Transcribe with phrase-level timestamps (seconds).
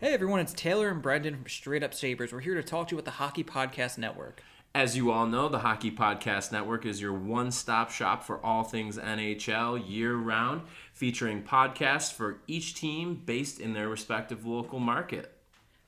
[0.00, 2.32] Hey everyone, it's Taylor and Brendan from Straight Up Sabres.
[2.32, 4.42] We're here to talk to you about the Hockey Podcast Network.
[4.74, 8.64] As you all know, the Hockey Podcast Network is your one stop shop for all
[8.64, 10.62] things NHL year round,
[10.92, 15.32] featuring podcasts for each team based in their respective local market.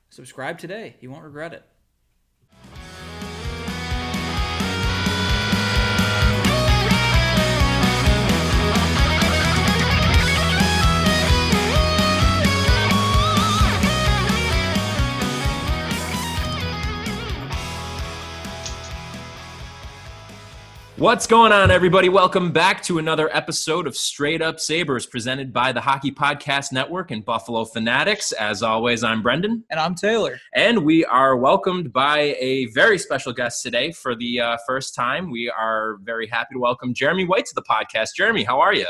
[0.09, 1.65] Subscribe today, you won't regret it.
[20.99, 22.09] What's going on, everybody?
[22.09, 27.11] Welcome back to another episode of Straight Up Sabres presented by the Hockey Podcast Network
[27.11, 28.33] and Buffalo Fanatics.
[28.33, 29.63] As always, I'm Brendan.
[29.69, 30.41] And I'm Taylor.
[30.55, 35.31] And we are welcomed by a very special guest today for the uh, first time.
[35.31, 38.15] We are very happy to welcome Jeremy White to the podcast.
[38.17, 38.87] Jeremy, how are you?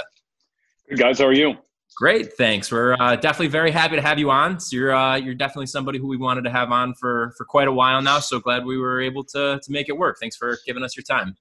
[0.88, 1.18] Good, guys.
[1.18, 1.56] How are you?
[1.96, 2.70] Great, thanks.
[2.70, 4.60] We're uh, definitely very happy to have you on.
[4.60, 7.66] So you're uh, you're definitely somebody who we wanted to have on for for quite
[7.66, 8.20] a while now.
[8.20, 10.18] So glad we were able to to make it work.
[10.20, 11.34] Thanks for giving us your time.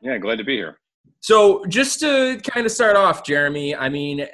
[0.00, 0.78] Yeah, glad to be here.
[1.20, 4.26] So, just to kind of start off, Jeremy, I mean,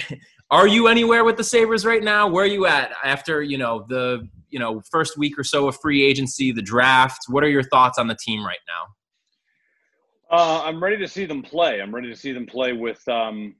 [0.50, 2.26] are you anywhere with the Sabres right now?
[2.28, 5.76] Where are you at after, you know, the, you know, first week or so of
[5.80, 7.24] free agency, the draft?
[7.28, 10.36] What are your thoughts on the team right now?
[10.36, 11.82] Uh, I'm ready to see them play.
[11.82, 13.54] I'm ready to see them play with, um,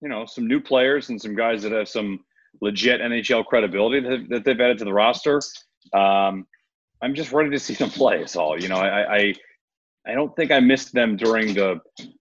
[0.00, 2.24] you know, some new players and some guys that have some
[2.60, 5.40] legit NHL credibility that, that they've added to the roster.
[5.92, 6.46] Um,
[7.02, 8.22] I'm just ready to see them play.
[8.22, 8.60] Is all.
[8.60, 9.34] You know, I, I
[10.06, 11.80] I don't think I missed them during the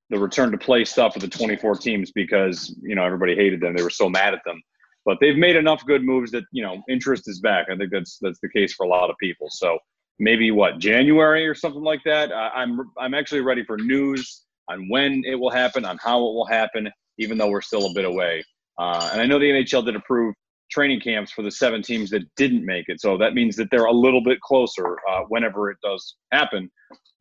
[0.10, 3.76] the return to play stuff with the 24 teams because you know everybody hated them.
[3.76, 4.62] They were so mad at them.
[5.06, 7.68] But they've made enough good moves that you know interest is back.
[7.70, 9.48] I think that's that's the case for a lot of people.
[9.50, 9.78] So
[10.20, 12.32] maybe what January or something like that.
[12.34, 16.46] I'm I'm actually ready for news on when it will happen, on how it will
[16.46, 18.44] happen, even though we're still a bit away.
[18.78, 20.34] Uh, and I know the NHL did approve
[20.74, 23.00] training camps for the seven teams that didn't make it.
[23.00, 26.70] So that means that they're a little bit closer uh, whenever it does happen.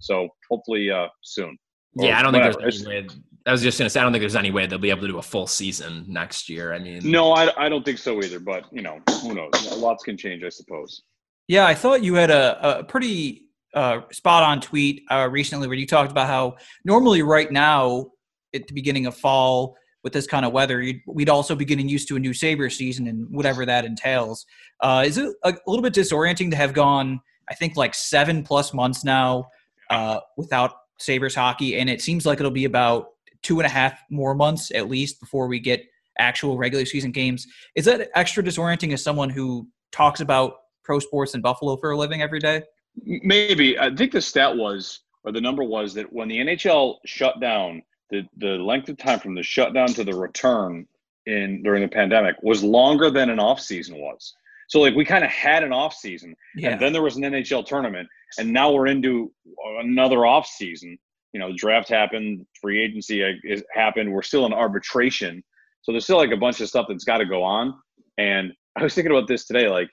[0.00, 1.56] So hopefully uh, soon.
[1.95, 2.52] Yeah, I don't whatever.
[2.52, 3.08] think there's any way.
[3.45, 5.02] I was just going to say, I don't think there's any way they'll be able
[5.02, 6.73] to do a full season next year.
[6.73, 8.40] I mean, no, I, I don't think so either.
[8.40, 9.77] But you know, who knows?
[9.77, 11.02] Lots can change, I suppose.
[11.48, 15.77] Yeah, I thought you had a, a pretty uh, spot on tweet uh, recently where
[15.77, 18.07] you talked about how normally right now
[18.55, 22.08] at the beginning of fall with this kind of weather, we'd also be getting used
[22.08, 24.45] to a new Sabre season and whatever that entails.
[24.80, 28.42] Uh, is it a, a, little bit disorienting to have gone, I think, like seven
[28.42, 29.46] plus months now
[29.90, 31.79] uh, without Sabres hockey?
[31.79, 33.07] And it seems like it'll be about
[33.42, 35.85] two and a half more months at least before we get
[36.19, 37.46] actual regular season games.
[37.74, 41.96] Is that extra disorienting as someone who talks about pro sports in Buffalo for a
[41.96, 42.63] living every day?
[43.05, 43.79] Maybe.
[43.79, 47.83] I think the stat was, or the number was, that when the NHL shut down,
[48.12, 50.86] the the length of time from the shutdown to the return
[51.27, 54.34] in during the pandemic was longer than an off season was.
[54.68, 56.70] So like we kind of had an off season, yeah.
[56.70, 58.08] and then there was an NHL tournament,
[58.39, 59.33] and now we're into
[59.80, 60.98] another off season.
[61.33, 64.12] You know, the draft happened, free agency is, happened.
[64.12, 65.42] We're still in arbitration,
[65.83, 67.74] so there's still like a bunch of stuff that's got to go on.
[68.18, 69.89] And I was thinking about this today, like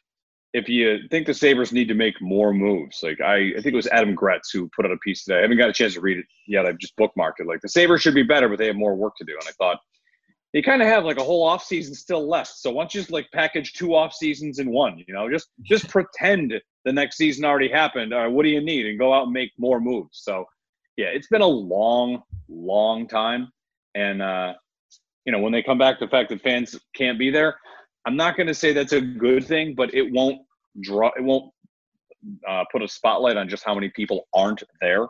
[0.54, 3.76] if you think the Sabres need to make more moves, like I, I think it
[3.76, 5.38] was Adam Gretz who put out a piece today.
[5.38, 6.66] I haven't got a chance to read it yet.
[6.66, 7.48] I've just bookmarked it.
[7.48, 9.34] Like the Sabres should be better, but they have more work to do.
[9.34, 9.80] And I thought
[10.54, 12.58] you kind of have like a whole off season still left.
[12.58, 15.04] So why don't you just like package two off seasons in one?
[15.08, 16.54] You know, just just pretend
[16.86, 18.14] the next season already happened.
[18.14, 18.88] All right, what do you need?
[18.88, 20.22] And go out and make more moves.
[20.24, 20.46] So
[20.98, 23.52] yeah, it's been a long, long time.
[23.94, 24.54] And uh,
[25.26, 27.58] you know, when they come back, the fact that fans can't be there,
[28.06, 30.42] I'm not going to say that's a good thing, but it won't
[30.82, 31.12] draw.
[31.18, 31.52] It won't
[32.48, 35.08] uh, put a spotlight on just how many people aren't there.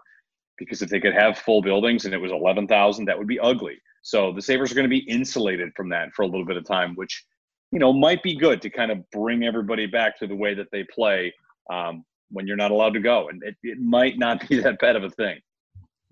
[0.57, 3.77] Because if they could have full buildings and it was 11,000, that would be ugly.
[4.01, 6.65] So the Sabres are going to be insulated from that for a little bit of
[6.65, 7.25] time, which
[7.71, 10.67] you know might be good to kind of bring everybody back to the way that
[10.71, 11.33] they play
[11.71, 14.95] um, when you're not allowed to go, and it, it might not be that bad
[14.95, 15.39] of a thing.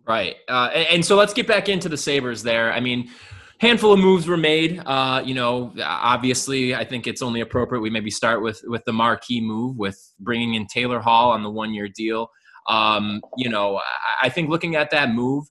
[0.05, 2.43] Right, uh, and, and so let's get back into the Sabres.
[2.43, 3.09] There, I mean
[3.59, 4.81] handful of moves were made.
[4.85, 8.93] Uh, you know, obviously, I think it's only appropriate we maybe start with with the
[8.93, 12.29] marquee move with bringing in Taylor Hall on the one year deal.
[12.67, 13.83] Um, you know, I,
[14.23, 15.45] I think looking at that move,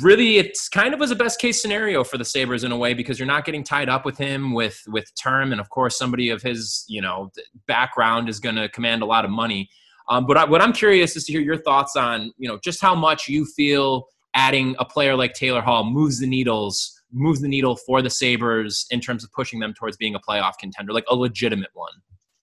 [0.00, 2.94] really it's kind of was a best case scenario for the Sabres in a way
[2.94, 6.30] because you're not getting tied up with him with with term and of course somebody
[6.30, 7.30] of his you know
[7.66, 9.68] background is going to command a lot of money
[10.08, 12.80] um, but I, what I'm curious is to hear your thoughts on you know just
[12.80, 17.48] how much you feel adding a player like Taylor Hall moves the needles moves the
[17.48, 21.04] needle for the Sabres in terms of pushing them towards being a playoff contender, like
[21.08, 21.92] a legitimate one?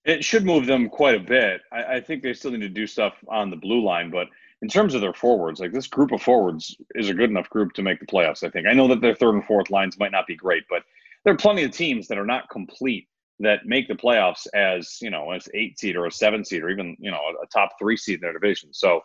[0.06, 1.62] It should move them quite a bit.
[1.72, 4.28] I, I, think they still need to do stuff on the blue line, but
[4.62, 7.74] in terms of their forwards, like this group of forwards is a good enough group
[7.74, 8.44] to make the playoffs.
[8.44, 8.68] I think.
[8.68, 10.84] I know that their third and fourth lines might not be great, but
[11.24, 13.08] there are plenty of teams that are not complete
[13.40, 16.70] that make the playoffs as you know as eight seed or a seven seed or
[16.70, 18.74] even you know a top three seed in their division.
[18.74, 19.02] So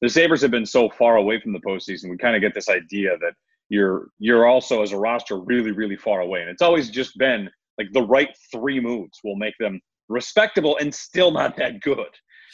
[0.00, 2.10] the Sabres have been so far away from the postseason.
[2.10, 3.34] We kind of get this idea that
[3.68, 7.48] you're you're also as a roster really really far away, and it's always just been
[7.78, 12.08] like the right three moves will make them respectable and still not that good.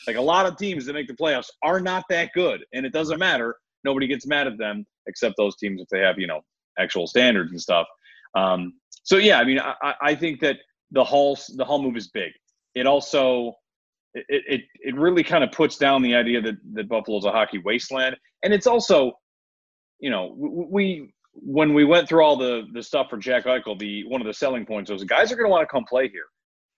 [0.06, 2.92] Like a lot of teams that make the playoffs are not that good, and it
[2.92, 3.56] doesn't matter.
[3.84, 6.40] Nobody gets mad at them except those teams if they have you know
[6.78, 7.86] actual standards and stuff.
[8.34, 10.56] Um, so yeah, I mean, I, I think that
[10.90, 12.32] the Hall the Hall move is big.
[12.74, 13.54] It also
[14.14, 17.58] it it, it really kind of puts down the idea that that Buffalo's a hockey
[17.58, 19.12] wasteland, and it's also,
[20.00, 24.04] you know, we when we went through all the the stuff for Jack Eichel, the
[24.06, 26.26] one of the selling points was guys are going to want to come play here,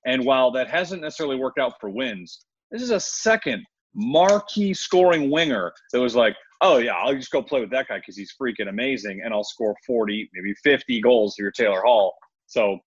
[0.05, 3.65] and while that hasn't necessarily worked out for wins, this is a second
[3.95, 7.99] marquee scoring winger that was like, oh yeah, I'll just go play with that guy
[7.99, 12.15] because he's freaking amazing, and I'll score forty, maybe fifty goals for your Taylor Hall.
[12.47, 12.79] So,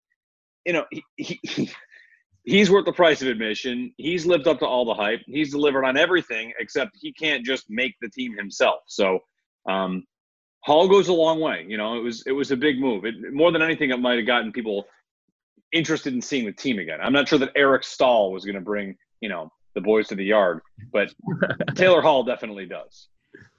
[0.66, 0.84] you know,
[1.16, 1.70] he, he,
[2.42, 3.92] he's worth the price of admission.
[3.96, 5.20] He's lived up to all the hype.
[5.26, 8.80] He's delivered on everything except he can't just make the team himself.
[8.86, 9.20] So,
[9.68, 10.04] um,
[10.64, 11.64] Hall goes a long way.
[11.68, 13.04] You know, it was it was a big move.
[13.04, 14.86] It, more than anything, it might have gotten people
[15.72, 17.00] interested in seeing the team again.
[17.02, 20.14] I'm not sure that Eric Staal was going to bring you know the boys to
[20.14, 20.60] the yard,
[20.92, 21.12] but
[21.74, 23.08] Taylor Hall definitely does.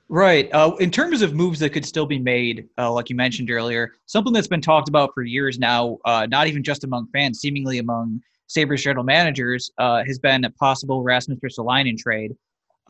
[0.08, 0.50] Right.
[0.54, 3.94] Uh, in terms of moves that could still be made, uh, like you mentioned earlier,
[4.06, 7.80] something that's been talked about for years now, uh, not even just among fans, seemingly
[7.80, 12.36] among Sabres general managers, uh, has been a possible Rasmus Ristolainen trade,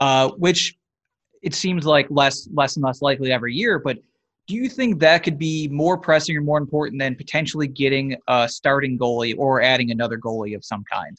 [0.02, 0.76] uh, which
[1.46, 3.78] it seems like less, less and less likely every year.
[3.78, 4.00] But
[4.48, 8.50] do you think that could be more pressing or more important than potentially getting a
[8.50, 11.18] starting goalie or adding another goalie of some kind?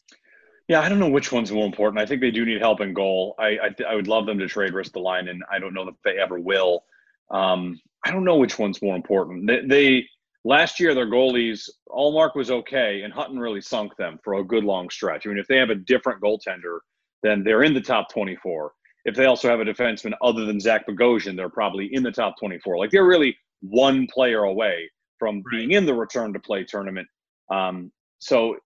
[0.68, 2.00] Yeah, I don't know which one's more important.
[2.00, 3.36] I think they do need help in goal.
[3.38, 5.38] I I, I would love them to trade Ristolainen.
[5.50, 6.84] I don't know that they ever will.
[7.30, 9.46] Um, I don't know which one's more important.
[9.46, 10.08] They, they
[10.44, 14.64] last year their goalies Ullmark was okay, and Hutton really sunk them for a good
[14.64, 15.24] long stretch.
[15.24, 16.78] I mean, if they have a different goaltender,
[17.22, 18.72] then they're in the top 24.
[19.06, 22.34] If they also have a defenseman other than Zach Bogosian, they're probably in the top
[22.38, 22.76] 24.
[22.76, 27.06] Like they're really one player away from being in the return to play tournament.
[27.50, 28.56] Um, so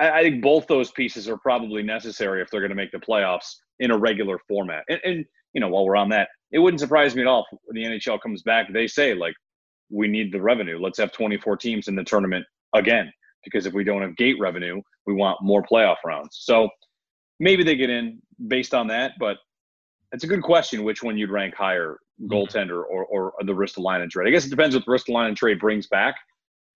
[0.00, 3.54] I, think both those pieces are probably necessary if they're going to make the playoffs
[3.80, 4.82] in a regular format.
[4.88, 7.74] And, and, you know, while we're on that, it wouldn't surprise me at all if
[7.74, 8.72] the NHL comes back.
[8.72, 9.34] They say like,
[9.90, 10.80] we need the revenue.
[10.80, 13.12] Let's have 24 teams in the tournament again
[13.44, 16.38] because if we don't have gate revenue, we want more playoff rounds.
[16.40, 16.68] So
[17.40, 19.36] maybe they get in based on that, but
[20.12, 22.32] it's a good question which one you'd rank higher, mm-hmm.
[22.32, 24.28] goaltender or, or the Ristolainen trade.
[24.28, 26.16] I guess it depends what the Ristolainen trade brings back.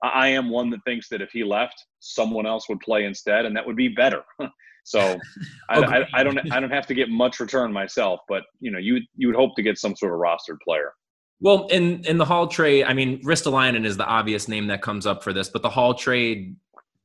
[0.02, 3.56] I am one that thinks that if he left, someone else would play instead, and
[3.56, 4.22] that would be better.
[4.84, 5.18] so
[5.70, 8.78] I, I, I, don't I don't have to get much return myself, but you know
[8.78, 10.92] you you would hope to get some sort of rostered player.
[11.40, 15.06] Well, in in the Hall trade, I mean, Ristolainen is the obvious name that comes
[15.06, 16.56] up for this, but the Hall trade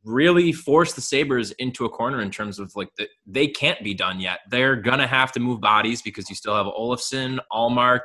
[0.03, 3.93] really force the Sabres into a corner in terms of like the, they can't be
[3.93, 4.39] done yet.
[4.49, 8.01] They're gonna have to move bodies because you still have Olofsson, Ullmark,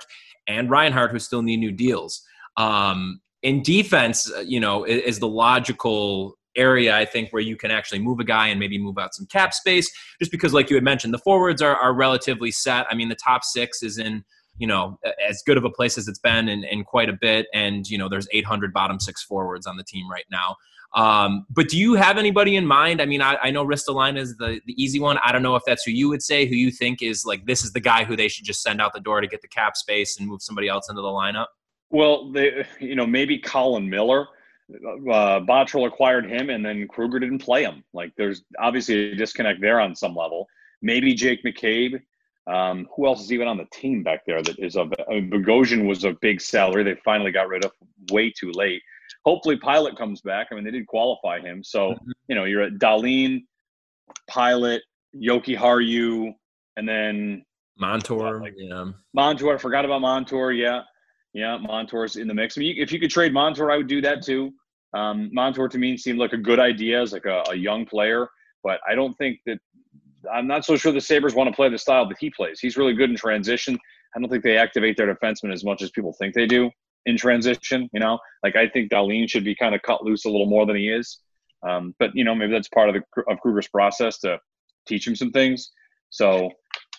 [0.47, 2.23] and Reinhart who still need new deals.
[2.57, 7.71] Um, in defense, uh, you know, is the logical area I think where you can
[7.71, 9.91] actually move a guy and maybe move out some cap space.
[10.19, 12.87] Just because, like you had mentioned, the forwards are, are relatively set.
[12.91, 14.25] I mean, the top six is in
[14.59, 17.47] you know as good of a place as it's been in, in quite a bit,
[17.55, 20.57] and you know there's 800 bottom six forwards on the team right now.
[20.95, 23.03] Um, but do you have anybody in mind?
[23.03, 25.19] I mean, I, I know Ristolainen is the, the easy one.
[25.25, 27.65] I don't know if that's who you would say, who you think is like this
[27.65, 29.77] is the guy who they should just send out the door to get the cap
[29.77, 31.47] space and move somebody else into the lineup.
[31.91, 34.27] Well, they, you know, maybe Colin Miller.
[34.69, 37.85] Uh, Botterill acquired him, and then Krueger didn't play him.
[37.93, 40.49] Like, there's obviously a disconnect there on some level.
[40.83, 42.01] Maybe Jake McCabe.
[42.49, 44.93] Um, who else is even on the team back there that is of?
[45.09, 46.85] Mean, Bogosian was a big salary.
[46.85, 47.73] They finally got rid of
[48.11, 48.83] way too late.
[49.27, 50.47] Hopefully, Pilut comes back.
[50.51, 52.11] I mean, they did qualify him, so mm-hmm.
[52.29, 53.43] you know you're at Dahlin,
[54.31, 54.79] Pilut,
[55.17, 56.33] Yoki Haru,
[56.77, 57.45] and then
[57.77, 58.41] Montour.
[58.41, 59.53] Like, yeah, Montour.
[59.53, 60.53] I forgot about Montour.
[60.53, 60.83] Yeah,
[61.35, 62.57] yeah, Montour's in the mix.
[62.57, 64.53] I mean, if you could trade Montour, I would do that too.
[64.95, 68.29] Um, Montour to me seemed like a good idea as like a, a, young player,
[68.63, 69.59] but I don't think that
[70.33, 72.61] I'm not so sure the Sabres want to play the style that he plays.
[72.61, 73.77] He's really good in transition.
[74.15, 76.71] I don't think they activate their defensemen as much as people think they do
[77.07, 77.89] in transition.
[77.93, 80.67] You know, like I think Dahlin should be kind of cut loose a little more
[80.67, 81.21] than he is.
[81.67, 84.39] Um, but you know, maybe that's part of the of Krueger's process to
[84.87, 85.71] teach him some things.
[86.11, 86.51] So,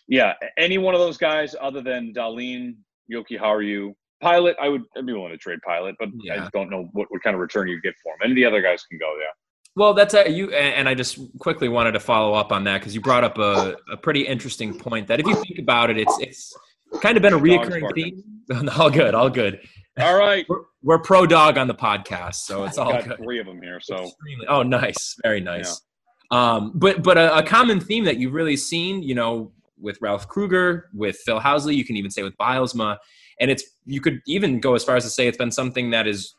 [0.07, 2.75] yeah, any one of those guys other than Dahlin,
[3.11, 6.45] Jokiharju, Pilut, I would I'd be willing to trade Pilut, but yeah.
[6.45, 8.19] I don't know what, what kind of return you get for him.
[8.23, 9.31] Any of the other guys can go, yeah.
[9.75, 12.95] Well, that's a, you, and I just quickly wanted to follow up on that because
[12.95, 15.07] you brought up a, a pretty interesting point.
[15.07, 16.57] That if you think about it, it's it's
[16.99, 18.23] kind of been a reoccurring theme.
[18.77, 19.59] all good, all good.
[19.99, 23.17] All right, we're, we're, pro dog on the podcast, so it's all got good.
[23.17, 24.11] Three of them here, so.
[24.47, 25.81] Oh, nice, very nice.
[26.29, 30.27] Um, but but a, a common theme that you've really seen, you know, with Ralph
[30.27, 32.97] Krueger, with Phil Housley, you can even say with Bylsma,
[33.39, 36.05] and it's you could even go as far as to say it's been something that
[36.05, 36.35] is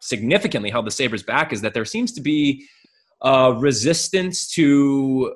[0.00, 2.66] significantly held the Sabres back is that there seems to be
[3.22, 5.34] uh, resistance to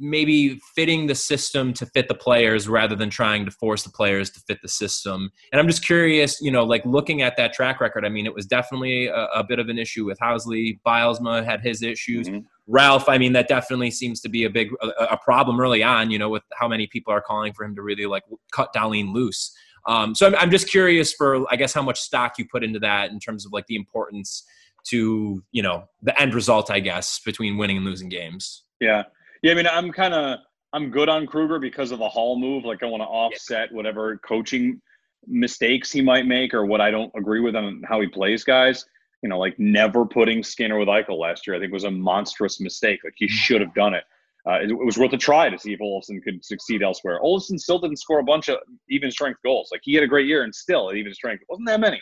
[0.00, 4.30] maybe fitting the system to fit the players rather than trying to force the players
[4.30, 5.30] to fit the system.
[5.52, 8.34] And I'm just curious, you know, like looking at that track record, I mean, it
[8.34, 10.78] was definitely a, a bit of an issue with Housley.
[10.86, 12.28] Bylsma had his issues.
[12.28, 12.40] Mm-hmm.
[12.66, 16.10] Ralph, I mean, that definitely seems to be a big a, a, problem early on,
[16.10, 19.12] you know, with how many people are calling for him to really like cut Dahlin
[19.14, 19.56] loose.
[19.86, 22.78] Um, so I'm, I'm just curious for, I guess, how much stock you put into
[22.80, 24.44] that in terms of like the importance
[24.88, 28.64] to, you know, the end result, I guess, between winning and losing games.
[28.80, 29.04] Yeah.
[29.42, 29.52] Yeah.
[29.52, 30.38] I mean, I'm kind of,
[30.72, 32.64] I'm good on Krueger because of the Hall move.
[32.64, 34.80] Like I want to offset whatever coaching
[35.26, 38.84] mistakes he might make or what I don't agree with on how he plays guys.
[39.22, 42.60] You know, like never putting Skinner with Eichel last year, I think was a monstrous
[42.60, 43.00] mistake.
[43.02, 43.30] Like he mm.
[43.30, 44.04] should have done it
[44.48, 47.20] uh, it, it, was worth a try to see if Olofsson could succeed elsewhere.
[47.22, 49.68] Olofsson still didn't score a bunch of even strength goals.
[49.70, 52.00] Like he had a great year and still at even strength wasn't that many.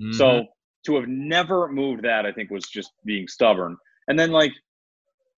[0.00, 0.12] Mm-hmm.
[0.12, 0.46] So
[0.86, 3.76] to have never moved that, I think was just being stubborn.
[4.06, 4.52] And then like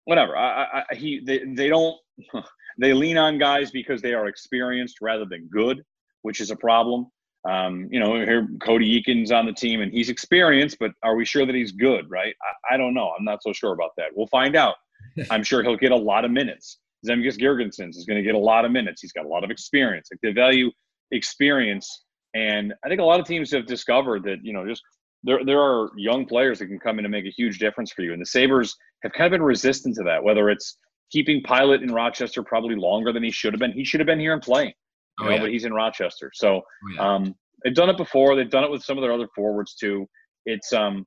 [0.04, 1.96] whatever, I, I, he they they don't
[2.78, 5.82] they lean on guys because they are experienced rather than good,
[6.22, 7.06] which is a problem.
[7.48, 11.24] Um, you know, here Cody Eakins on the team and he's experienced, but are we
[11.24, 12.10] sure that he's good?
[12.10, 12.34] Right?
[12.42, 13.12] I, I don't know.
[13.18, 14.08] I'm not so sure about that.
[14.14, 14.76] We'll find out.
[15.30, 16.78] I'm sure he'll get a lot of minutes.
[17.06, 19.00] Zemgus Girgensons is going to get a lot of minutes.
[19.00, 20.08] He's got a lot of experience.
[20.12, 20.70] Like they value
[21.10, 22.04] experience,
[22.34, 24.82] and I think a lot of teams have discovered that you know just
[25.22, 28.02] there there are young players that can come in and make a huge difference for
[28.02, 28.12] you.
[28.12, 30.22] And the Sabres have kind of been resistant to that.
[30.22, 30.78] Whether it's
[31.10, 33.72] keeping Pilut in Rochester probably longer than he should have been.
[33.72, 34.72] He should have been here and playing,
[35.18, 35.40] you oh, know, yeah.
[35.40, 36.30] but he's in Rochester.
[36.34, 36.62] So oh,
[36.94, 37.14] yeah.
[37.14, 37.34] um,
[37.64, 38.36] they've done it before.
[38.36, 40.06] They've done it with some of their other forwards too.
[40.46, 41.04] It's um,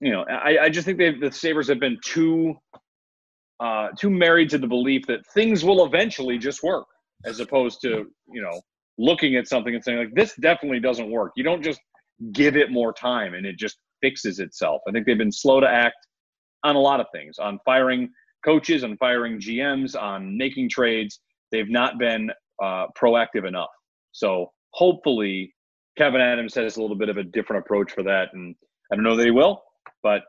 [0.00, 2.54] you know, I, I just think they the Sabres have been too
[3.60, 6.86] uh, too married to the belief that things will eventually just work,
[7.24, 8.60] as opposed to you know
[8.98, 11.32] looking at something and saying like this definitely doesn't work.
[11.36, 11.80] You don't just
[12.32, 14.82] give it more time and it just fixes itself.
[14.88, 16.06] I think they've been slow to act
[16.64, 18.10] on a lot of things, on firing
[18.44, 21.20] coaches, on firing GMs, on making trades.
[21.52, 22.30] They've not been
[22.62, 23.70] uh, proactive enough.
[24.12, 25.52] So hopefully,
[25.98, 28.54] Kevyn Adams has a little bit of a different approach for that, and
[28.90, 29.62] I don't know that he will,
[30.02, 30.22] but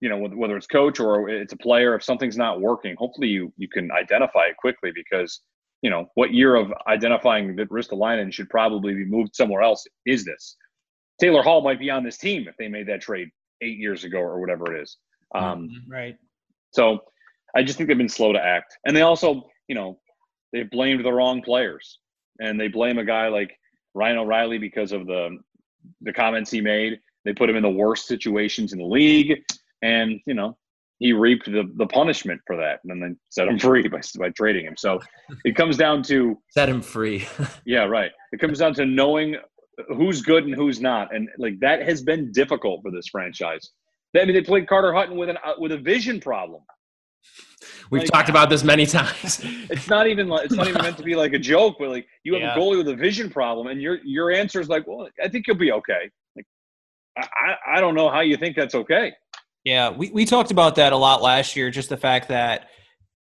[0.00, 3.52] you know whether it's coach or it's a player if something's not working hopefully you
[3.56, 5.40] you can identify it quickly because
[5.82, 10.24] you know what year of identifying that Ristolainen should probably be moved somewhere else is
[10.24, 10.56] this
[11.20, 13.28] Taylor Hall might be on this team if they made that trade
[13.60, 14.96] eight years ago or whatever it is.
[15.34, 15.92] Um, mm-hmm.
[15.92, 16.16] right.
[16.72, 17.00] so
[17.56, 18.76] I just think they've been slow to act.
[18.86, 19.98] And they also you know
[20.52, 21.98] they blamed the wrong players.
[22.40, 23.58] And they blame a guy like
[23.94, 25.38] Ryan O'Reilly because of the
[26.02, 26.98] the comments he made.
[27.24, 29.42] They put him in the worst situations in the league.
[29.82, 30.56] And you know
[30.98, 34.30] he reaped the, the punishment for that and then they set him free by, by
[34.30, 34.74] trading him.
[34.76, 35.00] So
[35.44, 37.26] it comes down to set him free.
[37.64, 38.10] Yeah right.
[38.32, 39.36] It comes down to knowing
[39.88, 43.70] who's good and who's not and like that has been difficult for this franchise
[44.16, 46.62] i mean they played carter hutton with an uh, with a vision problem
[47.90, 49.42] We've like, talked about this many times.
[49.70, 52.06] It's not even like, it's not even meant to be like a joke, but like
[52.22, 52.54] you have yeah.
[52.54, 55.46] a goalie with a vision problem, and your your answer is like, well, I think
[55.46, 56.10] you'll be okay.
[56.36, 56.46] Like,
[57.16, 59.12] I I don't know how you think that's okay.
[59.64, 62.68] Yeah, we, we talked about that a lot last year, just the fact that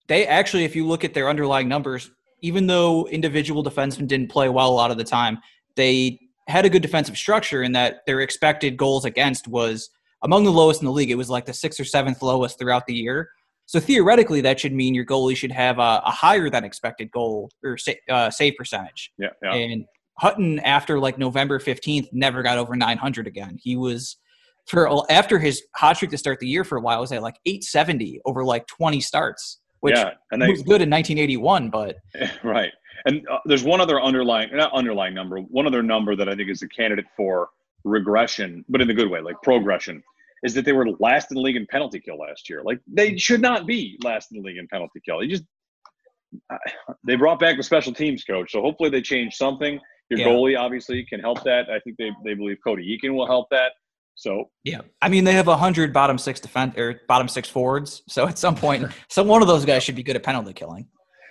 [0.07, 2.11] they actually, if you look at their underlying numbers,
[2.41, 5.39] even though individual defensemen didn't play well a lot of the time,
[5.75, 9.91] they had a good defensive structure in that their expected goals against was
[10.23, 11.11] among the lowest in the league.
[11.11, 13.31] It was like the sixth or seventh lowest throughout the year.
[13.67, 17.51] So theoretically, that should mean your goalie should have a, a higher than expected goal
[17.65, 19.11] or sa- uh, save percentage.
[19.19, 19.55] Yeah, yeah.
[19.55, 19.85] And
[20.19, 23.59] Hutton, after like November 15th, never got over 900 again.
[23.61, 24.17] He was
[24.67, 27.39] for after his hot streak to start the year for a while was at like
[27.45, 31.71] 870 over like 20 starts, which yeah, and they, was good in 1981.
[31.71, 31.97] But
[32.45, 32.73] right,
[33.05, 36.51] and uh, there's one other underlying, not underlying number, one other number that I think
[36.51, 37.51] is a candidate for
[37.85, 40.03] regression, but in the good way, like progression,
[40.43, 42.63] is that they were last in the league in penalty kill last year.
[42.65, 45.21] Like they should not be last in the league in penalty kill.
[45.21, 45.45] They just
[46.51, 46.57] uh,
[47.07, 49.81] they brought back the special teams coach, so hopefully they change something.
[50.11, 50.27] Your yeah.
[50.27, 51.69] goalie obviously can help that.
[51.71, 53.73] I think they, they believe Cody Eakin will help that.
[54.15, 58.03] So yeah, I mean they have a hundred bottom six defend or bottom six forwards.
[58.09, 60.89] So at some point, some one of those guys should be good at penalty killing.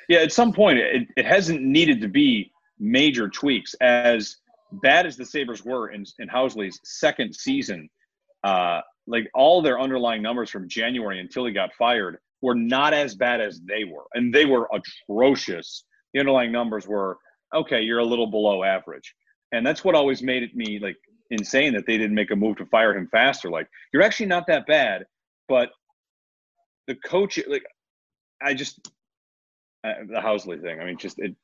[0.08, 3.74] Yeah, at some point, it, it hasn't needed to be major tweaks.
[3.82, 4.38] As
[4.72, 7.90] bad as the Sabres were in, in Housley's second season,
[8.44, 13.16] uh, like all their underlying numbers from January until he got fired were not as
[13.16, 15.86] bad as they were, and they were atrocious.
[16.14, 17.18] The underlying numbers were
[17.54, 17.82] okay.
[17.82, 19.16] You're a little below average,
[19.52, 20.98] and that's what always made it me like
[21.32, 23.50] insane that they didn't make a move to fire him faster.
[23.50, 25.06] Like, you're actually not that bad,
[25.48, 25.70] but
[26.88, 27.66] the coach, like,
[28.42, 28.92] I just
[29.86, 30.80] uh, the Housley thing.
[30.80, 31.36] I mean, just it.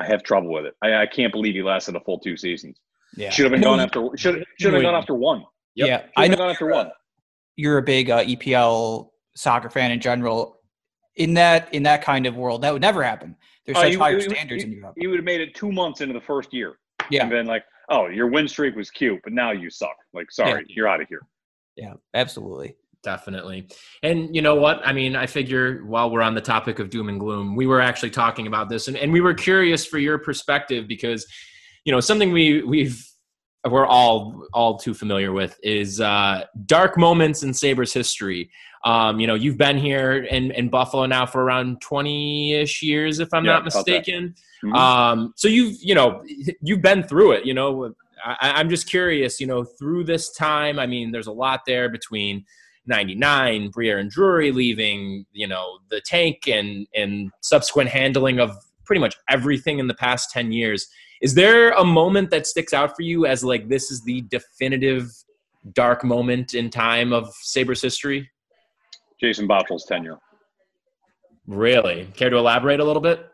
[0.00, 0.74] I have trouble with it.
[0.82, 2.78] I, I can't believe he lasted a full two seasons.
[3.16, 3.30] Yeah.
[3.30, 4.08] Should have been gone after.
[4.16, 5.44] Should should have gone after one.
[5.76, 5.88] Yep.
[5.88, 5.98] Yeah.
[6.02, 6.90] Should I know gone after one.
[7.56, 10.58] you're a big uh, EPL soccer fan in general.
[11.16, 13.36] In that in that kind of world, that would never happen.
[13.64, 14.94] There's Oh, such you- higher you- standards you- in Europe.
[14.98, 16.78] He would have made it two months into the first year
[17.08, 19.94] Yeah, and been like, "Oh, your win streak was cute, but now you suck.
[20.12, 21.22] Like, sorry, you're out of here."
[21.76, 22.76] yeah, absolutely.
[23.04, 23.68] Definitely.
[24.02, 24.80] And you know what?
[24.84, 27.80] I mean, I figure while we're on the topic of doom and gloom, we were
[27.80, 31.26] actually talking about this and, and we were curious for your perspective because,
[31.84, 33.06] you know, something we we've
[33.68, 38.50] we're all all too familiar with is uh, dark moments in Sabres history.
[38.84, 43.32] Um, you know, you've been here in, in Buffalo now for around 20-ish years, if
[43.32, 44.34] I'm Yeah, not mistaken.
[44.62, 44.74] Mhm.
[44.74, 46.22] Um, so you've, you know,
[46.60, 47.94] you've been through it, you know,
[48.24, 51.88] I, I'm just curious, you know, through this time, I mean, there's a lot there
[51.88, 52.44] between
[52.86, 59.00] 99, Briere and Drury leaving, you know, the tank and, and subsequent handling of pretty
[59.00, 60.86] much everything in the past 10 years.
[61.22, 65.10] Is there a moment that sticks out for you as like, this is the definitive
[65.72, 68.30] dark moment in time of Sabres history?
[69.20, 70.18] Jason Botterill's tenure.
[71.46, 72.08] Really?
[72.14, 73.26] Care to elaborate a little bit?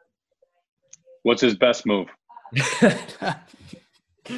[1.23, 2.09] What's his best move?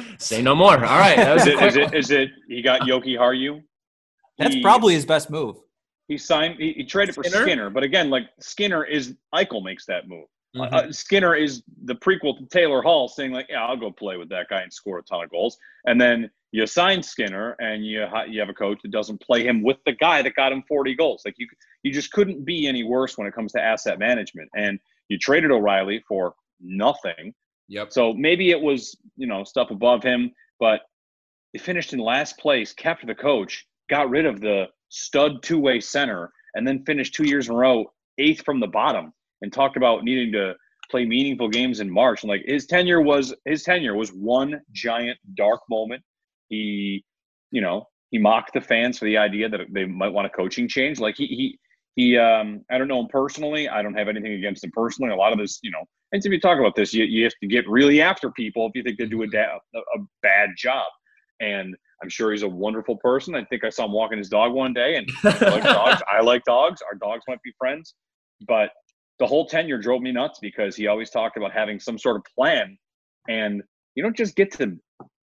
[0.17, 0.73] Say no more.
[0.73, 1.17] All right.
[1.17, 3.61] That was Is a it, quick is it, is it he got Jokiharju?
[4.37, 5.57] That's He- probably his best move.
[6.07, 6.59] he signed.
[6.59, 7.43] He, he traded for Skinner?
[7.45, 7.69] Skinner?
[7.69, 10.27] but again, like Skinner is Eichel makes that move.
[10.55, 10.71] Mhm.
[10.71, 14.29] Uh, Skinner is the prequel to Taylor Hall, saying like, "Yeah, I'll go play with
[14.29, 18.05] that guy and score a ton of goals." And then you sign Skinner, and you
[18.05, 20.61] ha- you have a coach that doesn't play him with the guy that got him
[20.67, 21.23] 40 goals.
[21.25, 21.47] Like you,
[21.81, 24.49] you just couldn't be any worse when it comes to asset management.
[24.55, 27.33] And you traded O'Reilly for nothing.
[27.69, 27.91] Yep.
[27.91, 30.81] So maybe it was you know stuff above him, but
[31.53, 35.79] they finished in last place, kept the coach, got rid of the stud two way
[35.79, 37.85] center, and then finished two years in a row
[38.17, 40.53] eighth from the bottom, and talked about needing to
[40.91, 42.23] play meaningful games in March.
[42.23, 46.03] And like his tenure was his tenure was one giant dark moment.
[46.49, 47.03] He,
[47.51, 50.67] you know, he mocked the fans for the idea that they might want a coaching
[50.67, 50.99] change.
[50.99, 51.59] Like he he
[51.95, 53.69] he um I don't know him personally.
[53.69, 55.11] I don't have anything against him personally.
[55.11, 57.33] A lot of this, you know, and if you talk about this, you, you have
[57.41, 60.49] to get really after people if you think they do a, da- a, a bad
[60.55, 60.85] job.
[61.39, 63.33] And I'm sure he's a wonderful person.
[63.33, 66.01] I think I saw him walking his dog one day, and I like dogs.
[66.11, 66.81] I like dogs.
[66.81, 67.95] Our dogs might be friends,
[68.45, 68.71] but
[69.19, 72.23] the whole tenure drove me nuts because he always talked about having some sort of
[72.37, 72.77] plan,
[73.29, 73.63] and
[73.95, 74.77] you don't just get to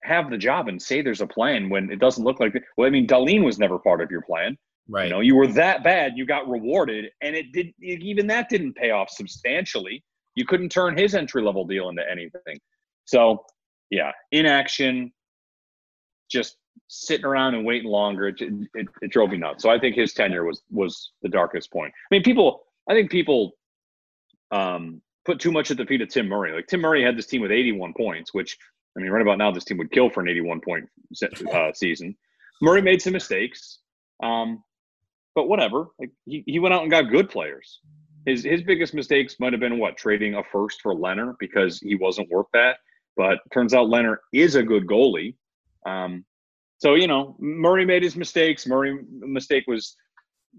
[0.03, 2.53] have the job and say there's a plan when it doesn't look like.
[2.77, 4.57] Well, I mean, Dahlin was never part of your plan.
[4.89, 5.05] Right.
[5.05, 7.73] You know, you were that bad, you got rewarded, and it did.
[7.81, 10.03] Even that didn't pay off substantially.
[10.35, 12.57] You couldn't turn his entry level deal into anything.
[13.05, 13.43] So,
[13.89, 15.11] yeah, inaction,
[16.33, 16.57] just
[16.89, 18.27] sitting around and waiting longer.
[18.27, 19.63] It, it, it drove me nuts.
[19.63, 21.93] So I think his tenure was was the darkest point.
[22.11, 22.63] I mean, people.
[22.89, 23.53] I think people
[24.51, 26.51] um, put too much at the feet of Tim Murray.
[26.53, 28.57] Like Tim Murray had this team with 81 points, which
[28.97, 30.89] I mean, right about now, this team would kill for an 81 point
[31.53, 32.17] uh, season.
[32.61, 33.79] Murray made some mistakes.
[34.21, 34.63] Um,
[35.35, 35.87] but whatever.
[35.99, 37.79] Like he, he went out and got good players.
[38.25, 41.95] His his biggest mistakes might have been what trading a first for Lehner because he
[41.95, 42.77] wasn't worth that.
[43.17, 45.35] But turns out Lehner is a good goalie.
[45.85, 46.25] Um,
[46.77, 48.67] so you know Murray made his mistakes.
[48.67, 49.95] Murray mistake was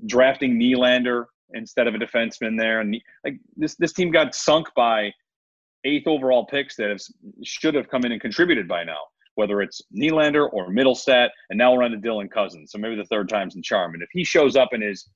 [0.07, 5.13] drafting Nylander instead of a defenseman there, and like this this team got sunk by
[5.85, 7.01] eighth overall picks that have,
[7.45, 9.01] should have come in and contributed by now
[9.35, 12.73] whether it's Nylander or Mittelstadt, and now we're on to Dylan Cozens.
[12.73, 13.95] So maybe the third time's the charm.
[13.95, 15.09] And if he shows up and is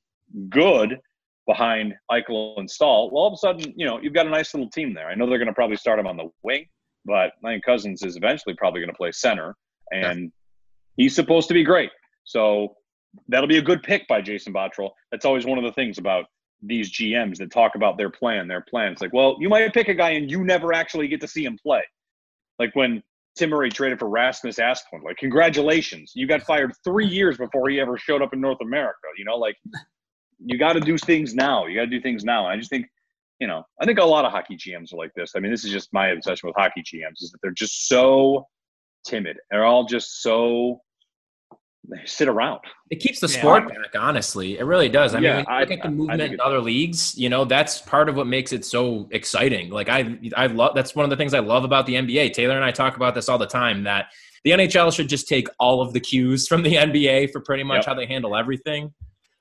[0.49, 0.99] good
[1.47, 4.53] behind Eichel and Staal, well, all of a sudden, you know, you've got a nice
[4.55, 5.09] little team there.
[5.09, 6.67] I know they're going to probably start him on the wing,
[7.05, 9.55] but I think Cousins is eventually probably going to play center,
[9.93, 10.33] and
[10.97, 11.91] he's supposed to be great.
[12.25, 12.77] So
[13.29, 14.91] that'll be a good pick by Jason Botterill.
[15.11, 16.27] That's always one of the things about
[16.63, 18.49] these GMs that talk about their plan.
[18.49, 18.93] Their plan.
[18.93, 21.45] It's like, well, you might pick a guy and you never actually get to see
[21.45, 21.83] him play.
[22.59, 23.03] Like when
[23.39, 25.05] Tim Murray traded for Rasmus Asplund.
[25.05, 26.13] Like, congratulations.
[26.15, 29.07] You got fired three years before he ever showed up in North America.
[29.17, 29.57] You know, like,
[30.45, 31.67] you got to do things now.
[31.67, 32.47] You got to do things now.
[32.47, 32.87] And I just think,
[33.39, 35.33] you know, I think a lot of hockey GMs are like this.
[35.37, 38.47] I mean, this is just my obsession with hockey GMs is that they're just so
[39.09, 39.37] timid.
[39.51, 40.81] They're all just so,
[41.89, 42.61] they sit around.
[42.91, 43.39] It keeps the Yeah.
[43.39, 44.59] sport back, honestly.
[44.59, 45.15] It really does.
[45.15, 47.17] I mean, Yeah, when you I- look at the I- I movement in other leagues,
[47.17, 49.71] you know, that's part of what makes it so exciting.
[49.71, 52.33] Like I, I love that's one of the things I love about the NBA.
[52.35, 53.85] Taylor and I talk about this all the time.
[53.85, 54.07] That
[54.45, 57.79] the NHL should just take all of the cues from the NBA for pretty much
[57.79, 57.87] Yep.
[57.87, 58.93] how they handle everything.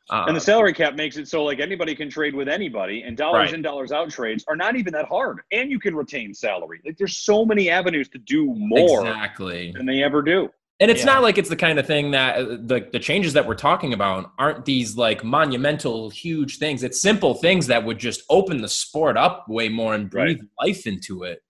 [0.10, 3.18] Uh, And the salary cap makes it so like anybody can trade with anybody, and
[3.18, 3.54] dollars Right.
[3.56, 5.40] in, dollars out trades are not even that hard.
[5.52, 6.80] And you can retain salary.
[6.86, 9.72] Like there's so many avenues to do more exactly.
[9.76, 10.50] than they ever do.
[10.80, 11.06] And it's Yeah.
[11.14, 13.94] not like it's the kind of thing that uh, the the changes that we're talking
[13.94, 16.84] about aren't these like monumental, huge things.
[16.84, 20.86] It's simple things that would just open the sport up way more and breathe life
[20.88, 21.42] into it.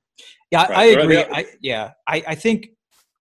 [0.49, 0.77] Yeah, I- Right.
[0.77, 1.15] I They're- agree.
[1.15, 2.69] they're- I, yeah, I, I think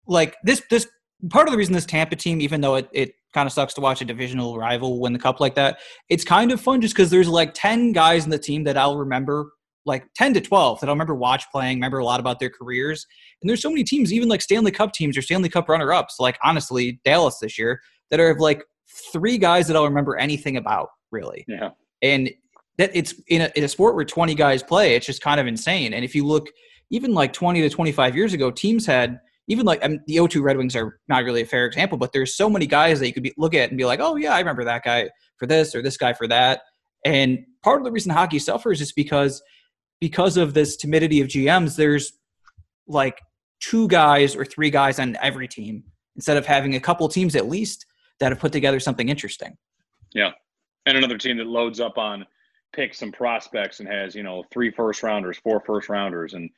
[0.06, 0.88] like this this
[1.30, 3.80] part of the reason this Tampa team, even though it, it kind of sucks to
[3.80, 7.10] watch a divisional rival win the cup like that, it's kind of fun just because
[7.10, 9.50] there's like ten guys in the team that I'll remember,
[9.86, 13.06] like ten to twelve that I'll remember watch playing, remember a lot about their careers.
[13.40, 16.16] And there's so many teams, even like Stanley Cup teams or Stanley Cup runner ups,
[16.20, 18.64] like honestly Dallas this year, that are like
[19.12, 21.70] three guys that I'll remember anything about really Yeah.
[22.02, 22.30] and
[22.78, 25.46] that it's in a, in a sport where 20 guys play it's just kind of
[25.46, 26.48] insane and if you look
[26.90, 29.18] even like 20 to 25 years ago teams had
[29.48, 32.12] even like I mean, the o2 red wings are not really a fair example but
[32.12, 34.34] there's so many guys that you could be, look at and be like oh yeah
[34.34, 36.62] i remember that guy for this or this guy for that
[37.04, 39.42] and part of the reason hockey suffers is because
[40.00, 42.12] because of this timidity of gms there's
[42.86, 43.20] like
[43.60, 45.82] two guys or three guys on every team
[46.16, 47.86] instead of having a couple teams at least
[48.20, 49.56] that have put together something interesting
[50.14, 50.30] Yeah.
[50.86, 52.26] and another team that loads up on
[52.72, 56.48] picks and prospects and has you know three first rounders, four first rounders, and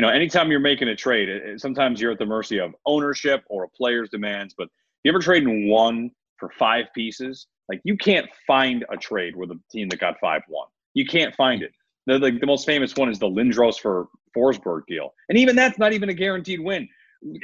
[0.00, 2.74] you know anytime you're making a trade, it, it- sometimes you're at the mercy of
[2.86, 4.54] ownership or a player's demands.
[4.56, 4.68] But
[5.04, 7.48] you ever trade in one for five pieces?
[7.68, 10.68] Like you can't find a trade with a team that got five one.
[10.94, 11.72] You can't find it.
[12.06, 15.78] The, like the most famous one is the Lindros for Forsberg deal, and even that's
[15.78, 16.88] not even a guaranteed win.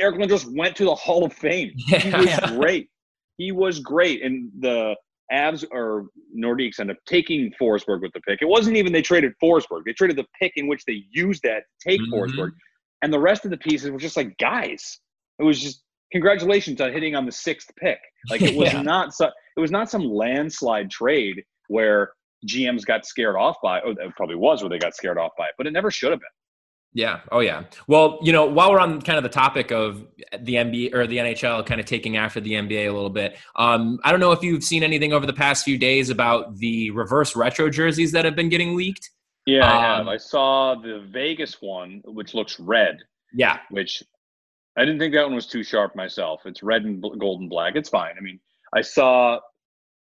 [0.01, 1.73] Eric Lindros went to the Hall of Fame.
[1.77, 2.89] He was great.
[3.37, 4.95] He was great, and the
[5.33, 8.41] Avs or Nordiques end up taking Forsberg with the pick.
[8.43, 11.65] It wasn't even they traded Forsberg; they traded the pick in which they used that
[11.81, 12.11] to take Mhm.
[12.13, 12.51] Forsberg,
[13.03, 15.01] and the rest of the pieces were just like guys.
[15.39, 17.99] It was just congratulations on hitting on the sixth pick.
[18.31, 18.83] Like it was Yeah.
[18.83, 19.27] not so.
[19.57, 22.13] It was not some landslide trade where
[22.47, 23.81] GMs got scared off by.
[23.81, 26.11] Oh, it probably was where they got scared off by it, but it never should
[26.13, 26.29] have been.
[26.97, 27.21] Yeah.
[27.31, 27.65] Oh, yeah.
[27.87, 30.07] Well, you know, while we're on kind of the topic of
[30.41, 33.99] the NBA or the NHL kind of taking after the NBA a little bit, um,
[34.03, 37.37] I don't know if you've seen anything over the past few days about the reverse
[37.37, 39.11] retro jerseys that have been getting leaked.
[39.45, 40.01] Yeah, I have.
[40.01, 42.97] Um, I saw the Vegas one, which looks red.
[43.35, 43.59] Yeah.
[43.71, 44.03] which
[44.79, 46.47] I didn't think that one was too sharp myself.
[46.47, 47.77] It's red and gold and black.
[47.77, 48.15] It's fine.
[48.19, 48.41] I mean,
[48.75, 49.41] I saw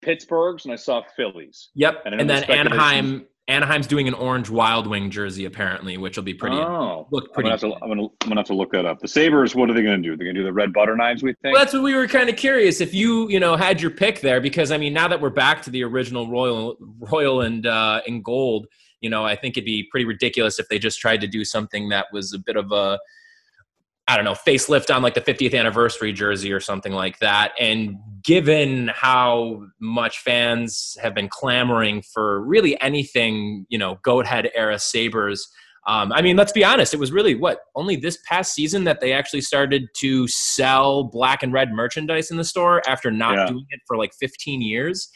[0.02, 1.70] Pittsburgh's and I saw Phillies.
[1.76, 2.04] Yep.
[2.06, 6.34] And And, then Anaheim, Anaheim's doing an orange Wild Wing jersey apparently, which will be
[6.34, 6.56] pretty.
[6.56, 9.00] Oh, look I'm gonna, have to, I'm, gonna, I'm gonna have to look that up.
[9.00, 10.16] The Sabres, what are they gonna do?
[10.16, 11.22] They're gonna do the red butter knives.
[11.22, 11.54] We think.
[11.54, 14.22] Well, that's what we were kind of curious if you, you know, had your pick
[14.22, 18.02] there because I mean, now that we're back to the original royal, royal and uh,
[18.06, 18.68] in gold,
[19.02, 21.90] you know, I think it'd be pretty ridiculous if they just tried to do something
[21.90, 23.00] that was a bit of a,
[24.12, 27.54] I don't know, facelift on like the 50th anniversary jersey or something like that.
[27.58, 34.50] And given how much fans have been clamoring for really anything, you know, goat head
[34.54, 35.48] era Sabres.
[35.88, 36.94] Um, I mean, let's be honest.
[36.94, 41.42] It was really what only this past season that they actually started to sell black
[41.42, 43.46] and red merchandise in the store after not Yeah.
[43.48, 45.10] doing it for like 15 years.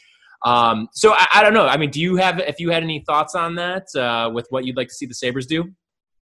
[0.44, 1.66] Um, so I, I don't know.
[1.66, 4.64] I mean, do you have if you had any thoughts on that uh, with what
[4.64, 5.64] you'd like to see the Sabres do?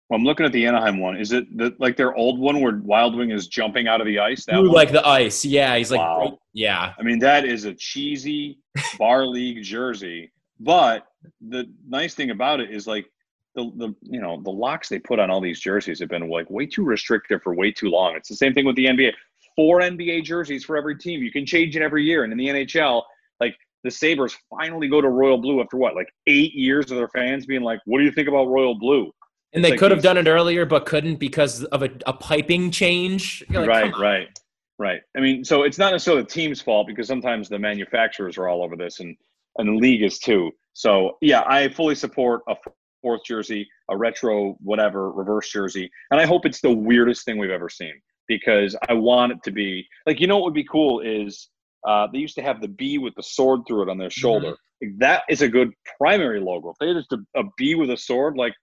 [0.09, 1.17] Well, I'm looking at the Anaheim one.
[1.17, 4.19] Is it the, like their old one where Wild Wing is jumping out of the
[4.19, 4.45] ice?
[4.45, 5.45] That Ooh, like the ice.
[5.45, 6.39] Yeah, he's like, Wow.
[6.53, 8.59] yeah, I mean, that is a cheesy
[8.99, 10.31] bar league jersey.
[10.61, 11.07] But
[11.41, 13.07] the nice thing about it is like
[13.55, 16.51] the the you know the locks they put on all these jerseys have been like
[16.51, 18.15] way too restrictive for way too long.
[18.15, 19.13] It's the same thing with the NBA.
[19.57, 21.23] Four NBA jerseys for every team.
[21.23, 22.25] You can change it every year.
[22.25, 23.03] And in the NHL,
[23.41, 27.09] like the Sabres finally go to royal blue after what, like eight years of their
[27.09, 29.13] fans being like, "What do you think about royal blue?"
[29.55, 32.71] And they like could have done it earlier, but couldn't because of a, a piping
[32.71, 33.45] change.
[33.49, 34.41] Like, right, right,
[34.79, 35.01] right.
[35.17, 38.63] I mean, so it's not necessarily the team's fault because sometimes the manufacturers are all
[38.63, 39.17] over this, and
[39.59, 40.51] and the league is too.
[40.73, 42.57] So yeah, I fully support a
[43.01, 47.51] fourth jersey, a retro whatever reverse jersey, and I hope it's the weirdest thing we've
[47.51, 47.95] ever seen
[48.27, 51.49] because I want it to be like you know what would be cool is
[51.87, 54.57] uh, they used to have the B with the sword through it on their shoulder.
[54.83, 56.71] Like, that is a good primary logo.
[56.71, 58.55] If they had just a, a B with a sword, like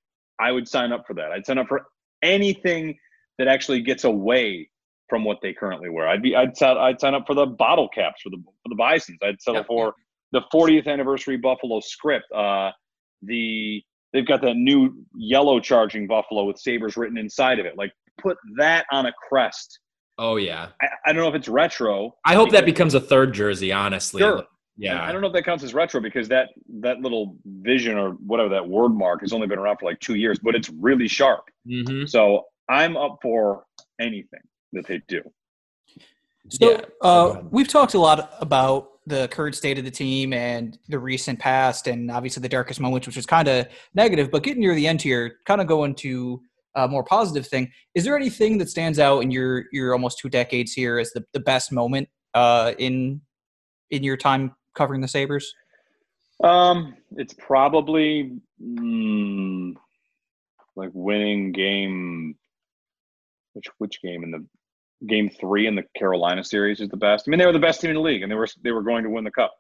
[0.42, 1.32] I would sign up for that.
[1.32, 1.82] I'd sign up for
[2.24, 2.98] anything
[3.38, 4.70] that actually gets away
[5.10, 6.08] from what they currently wear.
[6.08, 8.76] I'd be I'd sign I'd sign up for the bottle caps for the for the
[8.76, 9.20] Bisons.
[9.24, 9.68] I'd settle Yep.
[9.68, 9.94] for
[10.32, 12.26] the 40th anniversary Buffalo script.
[12.34, 12.72] Uh,
[13.22, 13.82] the
[14.14, 17.78] they've got that new yellow charging Buffalo with sabers written inside of it.
[17.78, 19.80] Like put that on a crest.
[20.18, 20.70] Oh yeah.
[20.82, 22.14] I, I don't know if it's retro.
[22.26, 23.72] I hope that becomes a third jersey.
[23.72, 24.20] Honestly.
[24.22, 24.44] Sure.
[24.82, 25.04] Yeah.
[25.04, 28.50] I don't know if that counts as retro because that that little vision or whatever
[28.50, 31.50] that word mark has only been around for like two years, but it's really sharp.
[31.70, 33.66] hmm So I'm up for
[34.00, 34.40] anything
[34.74, 35.22] that they do.
[36.50, 36.82] So Yeah.
[37.02, 41.38] Uh, we've talked a lot about the current state of the team and the recent
[41.38, 44.32] past, and obviously the darkest moments, which was kind of negative.
[44.32, 46.42] But getting near the end here, kind of going to
[46.76, 47.70] a more positive thing.
[47.94, 51.24] Is there anything that stands out in your your almost two decades here as the,
[51.34, 53.22] the best moment uh, in
[53.92, 55.54] in your time covering the Sabres?
[56.44, 59.74] Um, it's probably mm,
[60.76, 62.36] like winning game.
[63.54, 64.46] Which which game in the
[65.08, 67.26] game three in the Carolina series is the best?
[67.28, 68.82] I mean, they were the best team in the league, and they were they were
[68.82, 69.54] going to win the cup,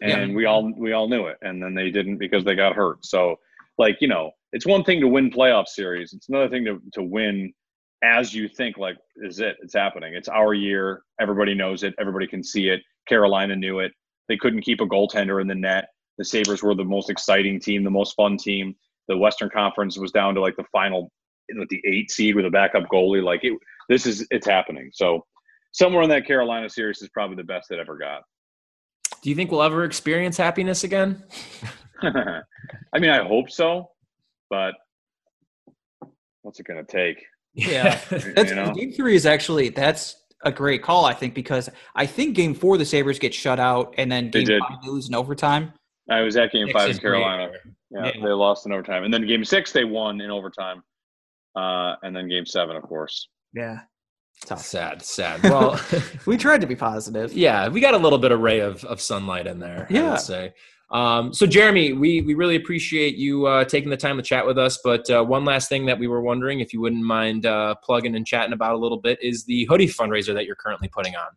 [0.00, 0.36] and yeah.
[0.36, 3.04] we all we all knew it, and then they didn't because they got hurt.
[3.06, 3.36] So,
[3.78, 7.02] like you know, it's one thing to win playoff series; it's another thing to to
[7.02, 7.52] win
[8.02, 12.26] as you think like is it it's happening it's our year everybody knows it everybody
[12.26, 13.92] can see it carolina knew it
[14.28, 15.88] they couldn't keep a goaltender in the net.
[16.18, 18.74] The sabres were the most exciting team the most fun team.
[19.08, 21.10] The western conference was down to like the final
[21.54, 23.22] with the eight seed with a backup goalie.
[23.22, 23.52] Like it
[23.88, 24.90] this is it's happening.
[24.92, 25.24] So
[25.72, 28.22] somewhere in that carolina series is probably the best it ever got.
[29.22, 31.22] Do you think we'll ever experience happiness again?
[32.02, 33.88] I mean i hope so
[34.50, 34.74] but
[36.42, 37.24] what's it going to take?
[37.54, 38.72] Yeah, that's, you know?
[38.72, 42.78] game three is actually that's a great call, I think, because I think game four
[42.78, 45.72] the Sabres get shut out and then game five they lose in overtime.
[46.10, 47.50] I was at game six five in Carolina.
[47.90, 50.82] Yeah, yeah, they lost in overtime, and then game six they won in overtime,
[51.54, 53.28] uh, and then game seven, of course.
[53.54, 53.80] Yeah,
[54.44, 54.62] Tough.
[54.62, 55.42] Sad, sad.
[55.42, 55.80] Well,
[56.26, 57.32] we tried to be positive.
[57.36, 59.86] Yeah, we got a little bit of ray of, of sunlight in there.
[59.90, 60.06] Yeah.
[60.06, 60.52] I would say.
[60.90, 64.56] Um, so, Jeremy, we, we really appreciate you uh, taking the time to chat with
[64.56, 64.78] us.
[64.84, 68.14] But uh, one last thing that we were wondering, if you wouldn't mind uh, plugging
[68.14, 71.28] and chatting about a little bit, is the hoodie fundraiser that you're currently putting on.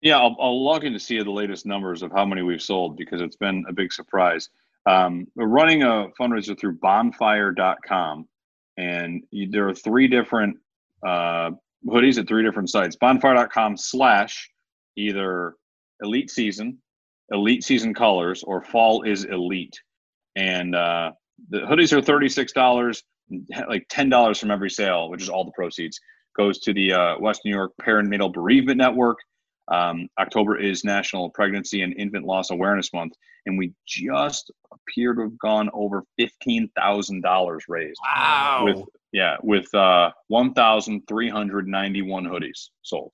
[0.00, 2.96] Yeah, I'll, I'll log in to see the latest numbers of how many we've sold
[2.96, 4.48] because it's been a big surprise.
[4.86, 8.28] Um, we're running a fundraiser through bonfire.com,
[8.76, 10.56] and there are three different
[11.04, 11.50] uh,
[11.86, 14.50] hoodies at three different sites bonfire.com slash
[14.96, 15.54] either
[16.02, 16.78] elite season
[17.30, 19.78] elite season colors or fall is elite.
[20.36, 21.12] And uh,
[21.50, 23.02] the hoodies are $36,
[23.68, 25.98] like $10 from every sale, which is all the proceeds,
[26.36, 29.18] goes to the uh, West New York Perinatal Bereavement Network.
[29.68, 33.14] Um, October is National Pregnancy and Infant Loss Awareness Month,
[33.46, 37.98] and we just appear to have gone over fifteen thousand dollars raised.
[38.04, 38.62] Wow!
[38.64, 43.10] With yeah, with uh, one thousand three hundred ninety-one hoodies sold.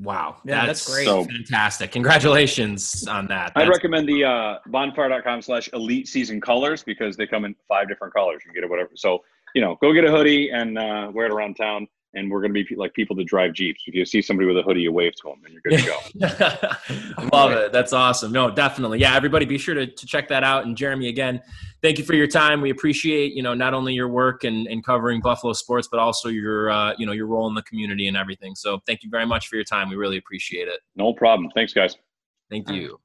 [0.00, 0.36] Wow.
[0.44, 1.06] Yeah, that's, that's great.
[1.06, 1.90] So, Fantastic.
[1.90, 3.52] Congratulations on that.
[3.54, 7.88] That's- I'd recommend the uh, bonfire.com slash elite season colors because they come in five
[7.88, 8.42] different colors.
[8.44, 8.90] You can get it whatever.
[8.94, 12.40] So, you know, go get a hoodie and uh, wear it around town and we're
[12.40, 13.82] going to be like people that drive jeeps.
[13.86, 17.18] If you see somebody with a hoodie, you wave to them, and you're good to
[17.18, 17.28] go.
[17.36, 17.72] Love it.
[17.72, 18.32] That's awesome.
[18.32, 18.98] No, definitely.
[18.98, 20.64] Yeah, everybody, be sure to, to check that out.
[20.64, 21.42] And Jeremy, again,
[21.82, 22.60] thank you for your time.
[22.60, 26.28] We appreciate you know not only your work and, and covering Buffalo sports, but also
[26.28, 28.54] your uh, you know your role in the community and everything.
[28.54, 29.90] So thank you very much for your time.
[29.90, 30.80] We really appreciate it.
[30.96, 31.50] No problem.
[31.54, 31.96] Thanks, guys.
[32.50, 32.98] Thank you.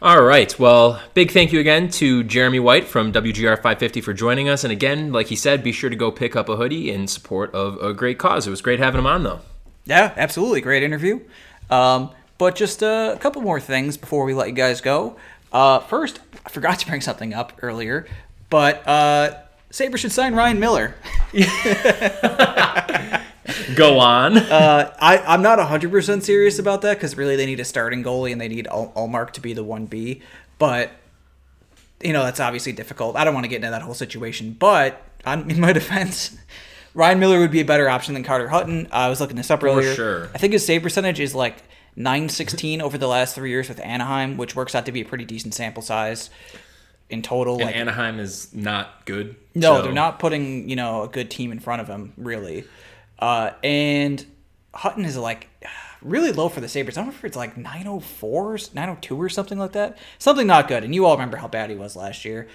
[0.00, 0.56] All right.
[0.60, 4.62] Well, big thank you again to Jeremy White from WGR 550 for joining us.
[4.62, 7.52] And again, like he said, be sure to go pick up a hoodie in support
[7.52, 8.46] of a great cause.
[8.46, 9.40] It was great having him on, though.
[9.86, 10.60] Yeah, absolutely.
[10.60, 11.18] Great interview.
[11.68, 15.16] Um, but just a couple more things before we let you guys go.
[15.52, 18.06] Uh, first, I forgot to bring something up earlier,
[18.50, 19.38] but uh,
[19.70, 20.94] Sabre should sign Ryan Miller.
[23.74, 24.36] Go on.
[24.38, 28.32] uh, I, I'm not 100% serious about that because really they need a starting goalie
[28.32, 30.22] and they need Ullmark to be the 1B.
[30.58, 30.90] But,
[32.02, 33.16] you know, that's obviously difficult.
[33.16, 34.56] I don't want to get into that whole situation.
[34.58, 36.36] But, on, in my defense,
[36.94, 38.88] Ryan Miller would be a better option than Carter Hutton.
[38.90, 39.90] I was looking this up earlier.
[39.90, 40.30] For sure.
[40.34, 41.62] I think his save percentage is like
[41.96, 45.24] 916 over the last three years with Anaheim, which works out to be a pretty
[45.24, 46.30] decent sample size
[47.10, 47.54] in total.
[47.54, 49.36] And like, Anaheim is not good.
[49.54, 49.82] No, so.
[49.82, 52.64] they're not putting, you know, a good team in front of him, really.
[53.18, 54.24] Uh, and
[54.74, 55.48] Hutton is like
[56.02, 56.96] really low for the Sabres.
[56.96, 59.98] I don't know if it's like 904, 902 or something like that.
[60.18, 60.84] Something not good.
[60.84, 62.48] And you all remember how bad he was last year.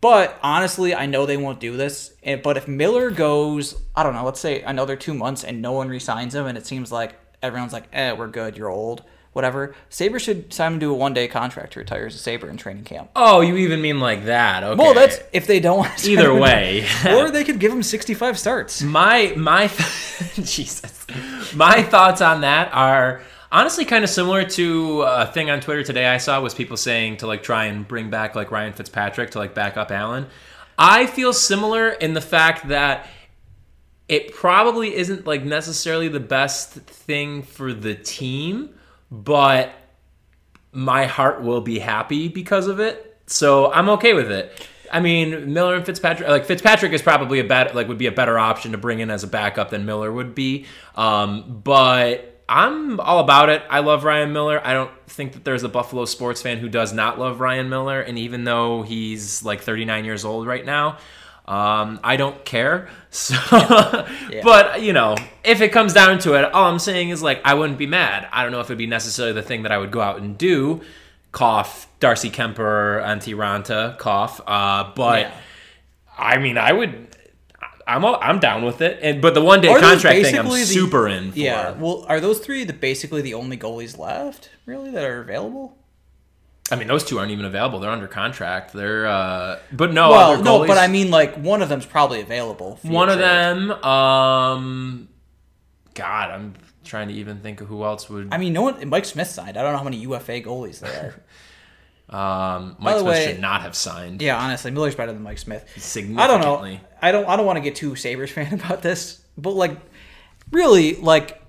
[0.00, 2.14] But honestly, I know they won't do this.
[2.42, 5.88] But if Miller goes, I don't know, let's say another two months and no one
[5.88, 9.02] resigns him, and it seems like everyone's like, eh, we're good, you're old
[9.36, 9.74] whatever.
[9.90, 12.56] Sabre should sign him to a one day contract to retire as a Sabre in
[12.56, 13.10] training camp.
[13.14, 14.64] Oh, you even mean like that?
[14.64, 14.82] Okay.
[14.82, 18.14] Well, that's if they don't want to either way, or they could give him sixty
[18.14, 18.82] five starts.
[18.82, 19.66] My my
[20.36, 21.06] Jesus,
[21.54, 23.20] my thoughts on that are
[23.52, 27.18] honestly kind of similar to a thing on Twitter today I saw was people saying
[27.18, 30.26] to like try and bring back like Ryan Fitzpatrick to like back up Allen.
[30.78, 33.06] I feel similar in the fact that
[34.08, 38.70] it probably isn't like necessarily the best thing for the team
[39.10, 39.72] but
[40.72, 43.18] my heart will be happy because of it.
[43.26, 44.66] So I'm okay with it.
[44.92, 48.12] I mean, Miller and Fitzpatrick, like Fitzpatrick is probably a better, like would be a
[48.12, 50.66] better option to bring in as a backup than Miller would be.
[50.94, 53.62] Um, but I'm all about it.
[53.68, 54.64] I love Ryan Miller.
[54.64, 58.00] I don't think that there's a Buffalo sports fan who does not love Ryan Miller.
[58.00, 60.98] And even though he's like 39 years old right now,
[61.48, 62.88] um, I don't care.
[63.16, 63.34] So,
[64.30, 64.42] Yeah.
[64.42, 67.54] but you know, if it comes down to it, all I'm saying is like I
[67.54, 68.28] wouldn't be mad.
[68.30, 70.36] I don't know if it'd be necessarily the thing that I would go out and
[70.36, 70.82] do.
[71.32, 74.40] Cough, Darcy Kuemper, Antiranta, cough.
[74.46, 75.34] Uh, but Yeah.
[76.18, 77.08] I mean, I would.
[77.86, 78.98] I'm all, I'm down with it.
[79.00, 81.32] And but the one day Are contract thing, I'm the- super in.
[81.32, 81.38] For.
[81.38, 81.70] Yeah.
[81.72, 85.76] Well, are those three the basically the only goalies left, really, that are available?
[86.70, 87.78] I mean, those two aren't even available.
[87.78, 88.72] They're under contract.
[88.72, 90.10] They're but but no.
[90.10, 92.78] well, no, but I mean, like one of them's probably available.
[92.82, 93.24] one of trade.
[93.28, 93.70] them.
[93.84, 95.08] Um,
[95.94, 98.28] God, I'm trying to even think of who else would.
[98.32, 98.88] I mean, no one.
[98.88, 99.56] Mike Smith signed.
[99.56, 101.22] I don't know how many UFA goalies there are.
[102.08, 104.22] Um, Mike Smith way- should not have signed.
[104.22, 105.68] yeah, honestly, Miller's better than Mike Smith.
[105.76, 106.22] Significantly.
[106.22, 106.80] I don't know.
[107.02, 107.26] I don't.
[107.28, 109.76] I don't want to get too Sabres fan about this, but like,
[110.52, 111.42] really, like,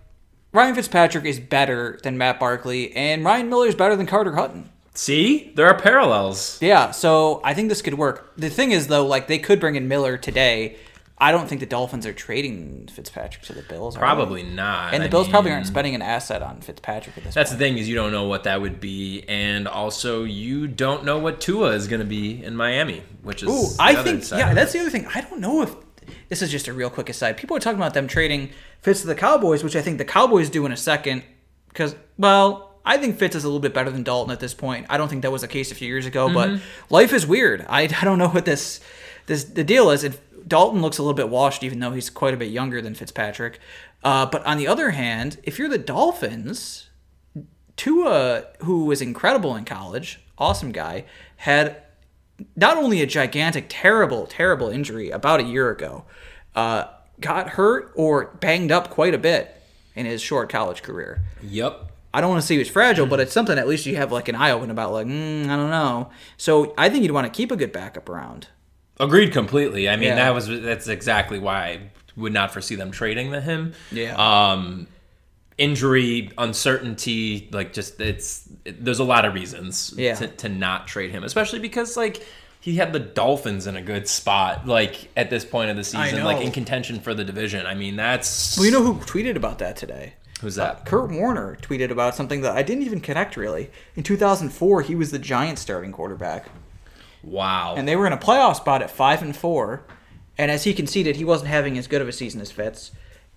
[0.54, 4.72] Ryan Fitzpatrick is better than Matt Barkley, and Ryan Miller is better than Carter Hutton.
[4.98, 6.58] See, there are parallels.
[6.60, 8.34] Yeah, so I think this could work.
[8.36, 10.78] The thing is, though, like they could bring in Miller today.
[11.20, 13.96] I don't think the Dolphins are trading Fitzpatrick to the Bills.
[13.96, 14.00] are?
[14.00, 14.96] Probably not.
[14.96, 17.58] And the I Bills probably aren't spending an asset on Fitzpatrick at this That's the
[17.58, 21.42] thing is you don't know what that would be, and also you don't know what
[21.42, 24.80] Tua is going to be in Miami, which is Ooh, I think yeah, that's the
[24.80, 25.08] other thing.
[25.14, 25.76] I don't know if
[26.30, 27.38] this is just a real quick aside.
[27.38, 28.50] People are talking about them trading
[28.82, 31.24] Fitz to the Cowboys, which I think the Cowboys do in a second.
[31.68, 34.86] Because well, I think Fitz is a little bit better than Dalton at this point.
[34.90, 36.56] I don't think that was the case a few years ago, Mm-hmm.
[36.56, 37.66] but life is weird.
[37.70, 38.80] I, I don't know what this
[39.28, 40.04] this the deal is.
[40.04, 42.96] It, Dalton looks a little bit washed, even though he's quite a bit younger than
[42.96, 43.60] Fitzpatrick.
[44.04, 46.90] Uh, but on the other hand, if you're the Dolphins,
[47.76, 51.04] Tua, who was incredible in college, awesome guy,
[51.38, 51.84] had
[52.56, 56.06] not only a gigantic, terrible, terrible injury about a year ago,
[56.56, 56.86] uh,
[57.20, 59.54] got hurt or banged up quite a bit
[59.96, 61.22] in his short college career.
[61.44, 61.87] Yep.
[62.18, 64.12] I don't want to say he was fragile, but it's something at least you have
[64.12, 66.10] like an eye open about, like, mm, I don't know.
[66.36, 68.48] So I think you'd want to keep a good backup around.
[69.00, 69.88] Agreed completely.
[69.88, 70.16] I mean, Yeah.
[70.16, 71.80] that was that's exactly why I
[72.16, 73.74] would not foresee them trading the him.
[73.92, 74.16] Yeah.
[74.18, 74.88] Um,
[75.60, 80.16] injury, uncertainty, like just it's it, there's a lot of reasons Yeah.
[80.16, 82.26] to, to not trade him, especially because like
[82.60, 86.24] he had the Dolphins in a good spot, like at this point of the season,
[86.24, 87.66] like in contention for the division.
[87.66, 90.14] I mean, that's Well, you know who tweeted about that today?
[90.42, 90.86] Who's uh, that?
[90.86, 93.70] Kurt Warner tweeted about something that I didn't even connect really.
[93.96, 96.48] In 2004, he was the Giants starting quarterback.
[97.24, 97.76] Wow.
[97.76, 99.84] and they were in a playoff spot at five and four.
[100.38, 102.92] And as he conceded, he wasn't having as good of a season as Fitz,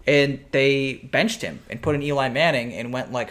[0.06, 3.30] and they benched him and put in Eli Manning and went like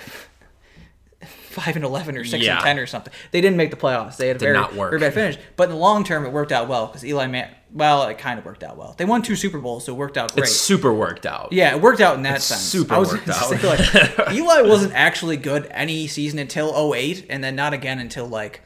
[1.49, 2.55] five and eleven or six Yeah.
[2.55, 3.11] and ten or something.
[3.31, 4.17] They didn't make the playoffs.
[4.17, 4.91] They had a Did very, not work.
[4.91, 5.37] very bad finish.
[5.55, 7.49] But in the long term, it worked out well because Eli Man.
[7.71, 8.95] Well, it kind of worked out well.
[8.97, 10.43] They won two Super Bowls, so it worked out great.
[10.45, 11.49] it's super worked out.
[11.51, 12.61] Yeah, it worked out in that It's sense.
[12.61, 13.35] super I was worked out.
[13.35, 18.25] say, like, Eli wasn't actually good any season until 08 and then not again until
[18.25, 18.61] like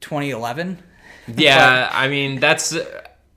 [0.00, 0.78] 2011.
[1.36, 2.76] Yeah, I mean that's.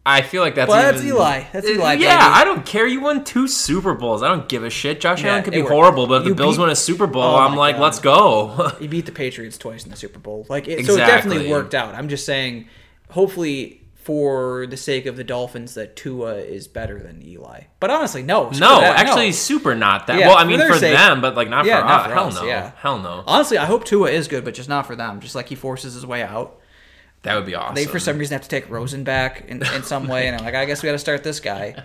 [0.09, 0.69] I feel like that's.
[0.69, 1.43] Well, that's Eli.
[1.51, 2.17] That's uh, Eli, Yeah.
[2.33, 2.87] I don't care.
[2.87, 4.23] You won two Super Bowls.
[4.23, 5.01] I don't give a shit.
[5.01, 5.73] Josh Yeah, Allen could be worked.
[5.73, 7.81] horrible, but if You the Bills beat- win a Super Bowl, Oh I'm like, God.
[7.83, 8.71] let's go.
[8.79, 10.45] He beat the Patriots twice in the Super Bowl.
[10.49, 11.93] Like it, so, it definitely worked out.
[11.93, 12.67] I'm just saying,
[13.11, 17.63] hopefully, for the sake of the Dolphins, that Tua is better than Eli.
[17.81, 18.45] But honestly, no.
[18.51, 19.31] no, that, actually, no.
[19.31, 20.17] super not that.
[20.19, 22.05] Yeah, well, I mean their for sake- them, but like not Yeah, for not us.
[22.07, 22.43] for Hell us, no.
[22.45, 22.71] yeah.
[22.77, 23.23] Hell no.
[23.27, 25.19] honestly, I hope Tua is good, but just not for them.
[25.19, 26.57] Just like he forces his way out.
[27.23, 27.75] That would be awesome.
[27.75, 30.45] They for some reason have to take Rosen back in, in some way, and I'm
[30.45, 31.75] like, I guess we got to start this guy.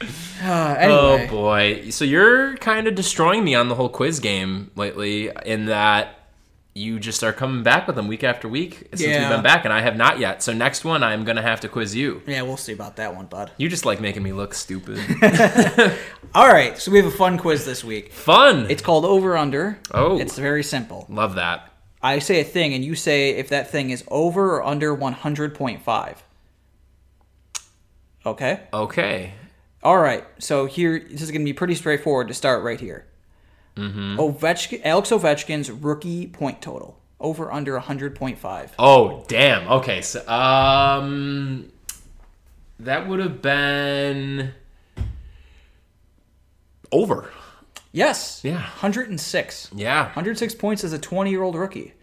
[0.00, 0.06] Uh,
[0.78, 1.90] anyway, Oh boy.
[1.90, 6.12] So you're kind of destroying me on the whole quiz game lately in that
[6.74, 9.20] you just are coming back with them week after week since Yeah.
[9.20, 10.42] we've been back and I have not yet.
[10.42, 12.20] So next one I'm going to have to quiz you.
[12.26, 13.50] yeah, we'll see about that one, bud.
[13.56, 14.98] You just like making me look stupid.
[16.34, 18.12] All right, so we have a fun quiz this week.
[18.12, 18.66] Fun.
[18.70, 19.78] It's called Over Under.
[19.92, 20.18] Oh.
[20.18, 21.06] it's very simple.
[21.08, 21.72] Love that.
[22.06, 26.16] I say a thing, and you say if that thing is over or under 100.5.
[28.24, 28.60] Okay.
[28.72, 29.34] Okay.
[29.82, 30.24] All right.
[30.38, 33.06] So here, this is going to be pretty straightforward to start right here.
[33.76, 34.18] Mm-hmm.
[34.18, 38.70] Ovechkin, Alex Ovechkin's rookie point total over under 100.5.
[38.78, 39.68] Oh, damn.
[39.68, 40.00] Okay.
[40.00, 41.70] So um
[42.80, 44.52] that would have been
[46.92, 47.30] over.
[47.92, 48.40] Yes.
[48.42, 48.60] Yeah.
[48.60, 49.70] 106.
[49.74, 50.04] Yeah.
[50.04, 51.94] 106 points as a 20 year old rookie,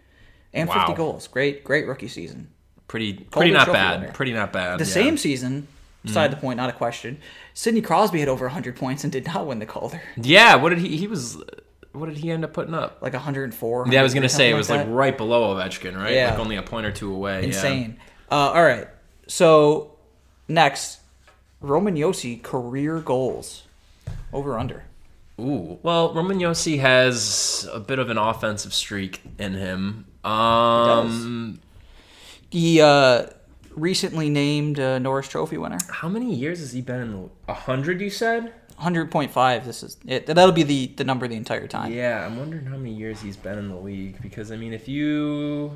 [0.54, 1.28] and 50 goals.
[1.28, 2.48] Great, great rookie season.
[2.88, 4.00] Pretty pretty not bad.
[4.00, 4.12] winner.
[4.12, 4.78] Pretty not bad.
[4.78, 4.90] The yeah.
[4.90, 5.66] same season,
[6.02, 7.18] beside the point, not a question.
[7.54, 10.02] Sidney Crosby had over 100 points and did not win the Calder.
[10.16, 11.42] Yeah, what did he he was
[11.92, 12.98] what did he end up putting up?
[13.00, 13.86] Like 104.
[13.88, 16.12] Yeah, I was gonna say it was something like right below Ovechkin, right?
[16.12, 16.30] Yeah.
[16.30, 17.40] Like only a point or two away.
[17.40, 17.46] yeah.
[17.46, 17.98] insane.
[18.30, 18.88] Uh, all right.
[19.26, 19.96] So
[20.48, 21.00] next,
[21.60, 23.64] Roman Josi career goals
[24.32, 24.84] over under.
[25.40, 25.78] Ooh.
[25.82, 30.06] Well, Roman Josi has a bit of an offensive streak in him.
[30.24, 31.60] Um,
[32.50, 33.26] He uh,
[33.74, 35.78] recently named uh, Norris Trophy winner.
[35.90, 38.00] how many years has he been in the a hundred?
[38.00, 38.52] You said.
[38.80, 39.64] 100.5.
[39.64, 40.26] This is it.
[40.26, 41.92] That'll be the, the number the entire time.
[41.92, 44.88] Yeah, I'm wondering how many years he's been in the league because I mean, if
[44.88, 45.74] you,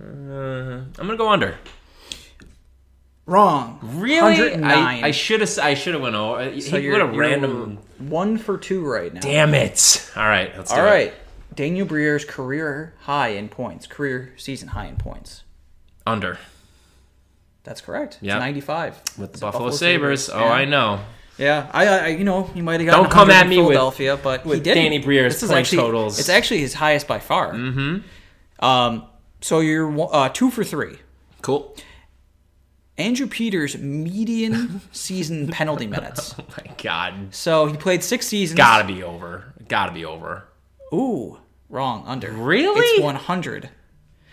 [0.00, 1.56] uh, I'm gonna go under.
[3.26, 3.78] Wrong.
[3.82, 4.38] Really?
[4.38, 4.64] 109.
[4.64, 5.58] I, I should have.
[5.58, 6.60] I should have went over.
[6.60, 7.78] So he you're, a you're random.
[7.98, 9.20] one for two right now.
[9.20, 10.10] Damn it!
[10.16, 11.14] All right, let's do All right.
[11.54, 15.42] Daniel Briere's career high in points, career season high in points.
[16.06, 16.38] Under
[17.62, 18.18] That's correct.
[18.20, 20.28] It's 95 with the It's Buffalo, Sabres.
[20.28, 20.52] Oh, Yeah.
[20.52, 21.00] I know.
[21.38, 24.16] Yeah, I, I you know, he might have got Don't come at me with- Philadelphia,
[24.16, 26.18] but he with did Danny Briere's point actually, totals.
[26.20, 27.52] It's actually his highest by far.
[27.52, 28.64] Mm-hmm.
[28.64, 29.06] Um,
[29.40, 30.98] so you're uh, two for three.
[31.42, 31.74] Cool.
[32.96, 36.36] Andrew Peters median season penalty minutes.
[36.38, 37.34] Oh my god.
[37.34, 38.56] So he played six seasons.
[38.56, 39.52] Gotta be over.
[39.66, 40.44] Gotta be over.
[40.92, 41.38] Ooh,
[41.74, 42.04] wrong.
[42.06, 42.30] Under.
[42.32, 42.80] Really?
[42.80, 43.68] It's 100.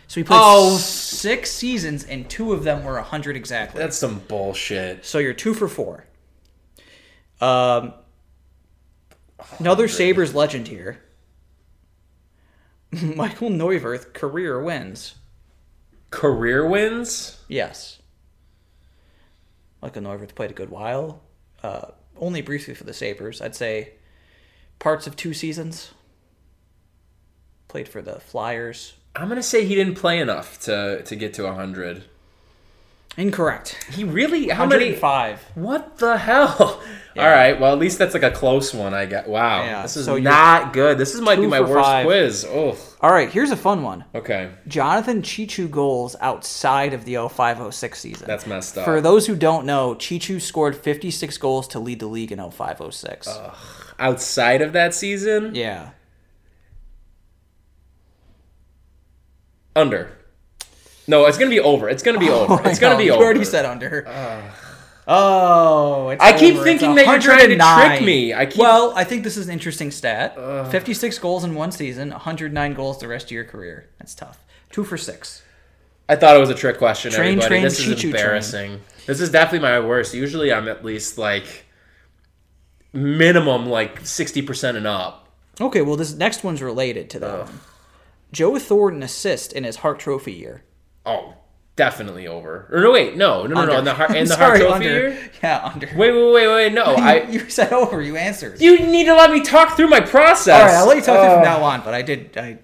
[0.08, 0.78] So he played Oh.
[0.78, 3.80] six seasons, and two of them were 100 exactly.
[3.80, 5.06] That's some bullshit.
[5.06, 6.06] So you're two for four.
[7.40, 7.94] Um,
[9.60, 11.02] another Sabres legend here.
[12.92, 15.16] Michael Neuvirth career wins.
[16.10, 17.42] Career wins?
[17.48, 18.00] Yes.
[19.82, 21.22] Michael Neuvirth played a good while.
[21.64, 21.88] Uh,
[22.18, 23.42] only briefly for the Sabres.
[23.42, 23.94] I'd say
[24.80, 25.92] parts of two seasons.
[27.72, 28.96] Played for the Flyers.
[29.16, 32.04] I'm gonna say he didn't play enough to to get to 100.
[33.16, 33.82] Incorrect.
[33.94, 34.50] He really?
[34.50, 34.88] How many?
[34.92, 35.42] 105.
[35.56, 36.82] What the hell?
[37.18, 37.58] All right.
[37.58, 38.94] Well, at least that's like a close one.
[38.94, 39.30] I get.
[39.30, 39.64] Wow.
[39.64, 40.98] Yeah, This is so not good.
[40.98, 42.06] This is might be my worst five.
[42.06, 42.46] quiz.
[42.46, 42.78] Oh.
[43.00, 44.04] All right, here's a fun one.
[44.14, 44.52] Okay.
[44.68, 48.28] Jonathan Cheechoo goals outside of the 0506 season.
[48.28, 48.84] That's messed up.
[48.84, 53.30] For those who don't know, Cheechoo scored 56 goals to lead the league in 0506.
[53.98, 55.92] Outside of that season, yeah.
[59.76, 60.12] Under.
[61.08, 61.90] No, it's gonna be over.
[61.90, 62.70] It's gonna be oh over.
[62.70, 63.24] It's gonna know, be you over.
[63.24, 64.06] already said under.
[65.08, 66.64] oh, it's I keep over.
[66.64, 67.88] thinking that you're trying to 109.
[67.98, 68.34] trick me.
[68.34, 70.36] I keep- Well, I think this is an interesting stat.
[70.72, 73.90] 56 goals in one season, 109 goals the rest of your career.
[74.00, 74.40] That's tough.
[74.72, 75.42] Two for six.
[76.08, 77.12] I thought it was a trick question.
[77.12, 77.48] Train, everybody.
[77.48, 78.16] train, this is choo-choo train.
[78.16, 78.82] embarrassing.
[79.06, 80.14] This is definitely my worst.
[80.14, 81.66] Usually, I'm at least like
[82.94, 85.30] minimum like sixty percent and up.
[85.60, 87.60] Okay, well, this next one's related to that one.
[88.32, 90.64] Joe Thornton assist in his Hart Trophy year.
[91.06, 91.34] Oh,
[91.76, 92.68] definitely over.
[92.72, 93.80] Or no, wait, no, no, no, no.
[93.80, 94.88] In the Hart, in the Hart Trophy under.
[94.90, 95.32] year.
[95.44, 95.88] Yeah, under.
[95.96, 96.74] Wait, wait, wait, wait.
[96.74, 97.24] No, I.
[97.30, 98.02] you said over.
[98.02, 98.62] You answered.
[98.62, 100.60] You need to let me talk through my process.
[100.60, 101.82] All right, I'll let you talk you Uh, from now on.
[101.82, 102.38] But I did.
[102.38, 102.58] I.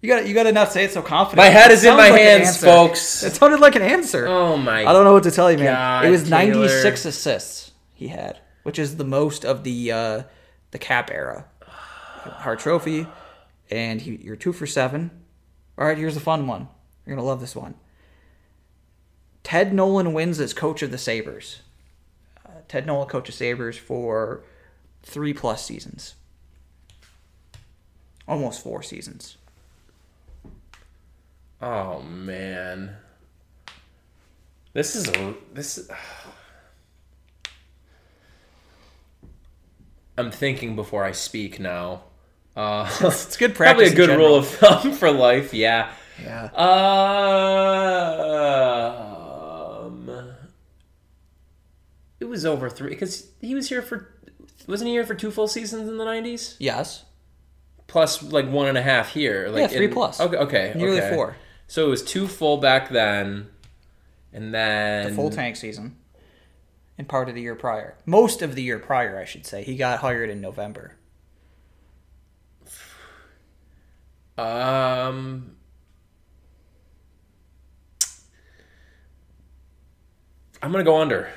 [0.00, 0.26] you got.
[0.26, 1.38] You got to not say it so confident.
[1.38, 2.66] My head is in my like hands, answer.
[2.66, 3.22] folks.
[3.22, 4.26] It sounded like an answer.
[4.26, 4.84] Oh my.
[4.84, 4.90] God.
[4.90, 5.66] I don't know what to tell you, man.
[5.72, 6.54] God, it was Taylor.
[6.54, 10.22] 96 assists he had, which is the most of the uh,
[10.70, 11.46] the cap era.
[12.28, 13.06] Hart Trophy,
[13.70, 15.10] and he, you're two for seven.
[15.78, 16.68] All right, here's a fun one.
[17.04, 17.74] You're gonna love this one.
[19.42, 21.60] Ted Nolan wins as coach of the Sabres.
[22.44, 24.42] Uh, Ted Nolan coaches Sabres for
[25.02, 26.14] three plus seasons,
[28.26, 29.36] almost four seasons.
[31.60, 32.96] Oh man.
[34.72, 35.78] This is a this.
[35.78, 35.90] Is,
[40.18, 42.02] I'm thinking before I speak now.
[42.56, 45.52] Uh, It's good probably a good rule of thumb for life.
[45.52, 45.92] Yeah.
[46.22, 46.44] Yeah.
[49.86, 50.32] Um,
[52.20, 54.12] it was over three because he was here for
[54.66, 56.56] wasn't he here for two full seasons in the '90s?
[56.58, 57.04] Yes.
[57.86, 59.48] Plus like one and a half here.
[59.48, 60.18] Like Yeah, three in- plus.
[60.20, 61.14] Okay, okay, Nearly okay.
[61.14, 61.36] four.
[61.68, 63.48] So it was two full back then,
[64.32, 65.96] and then the full tank season
[66.98, 67.96] and part of the year prior.
[68.06, 69.62] Most of the year prior, I should say.
[69.64, 70.94] He got hired in November.
[74.38, 75.56] Um,
[80.62, 81.28] I'm gonna go under.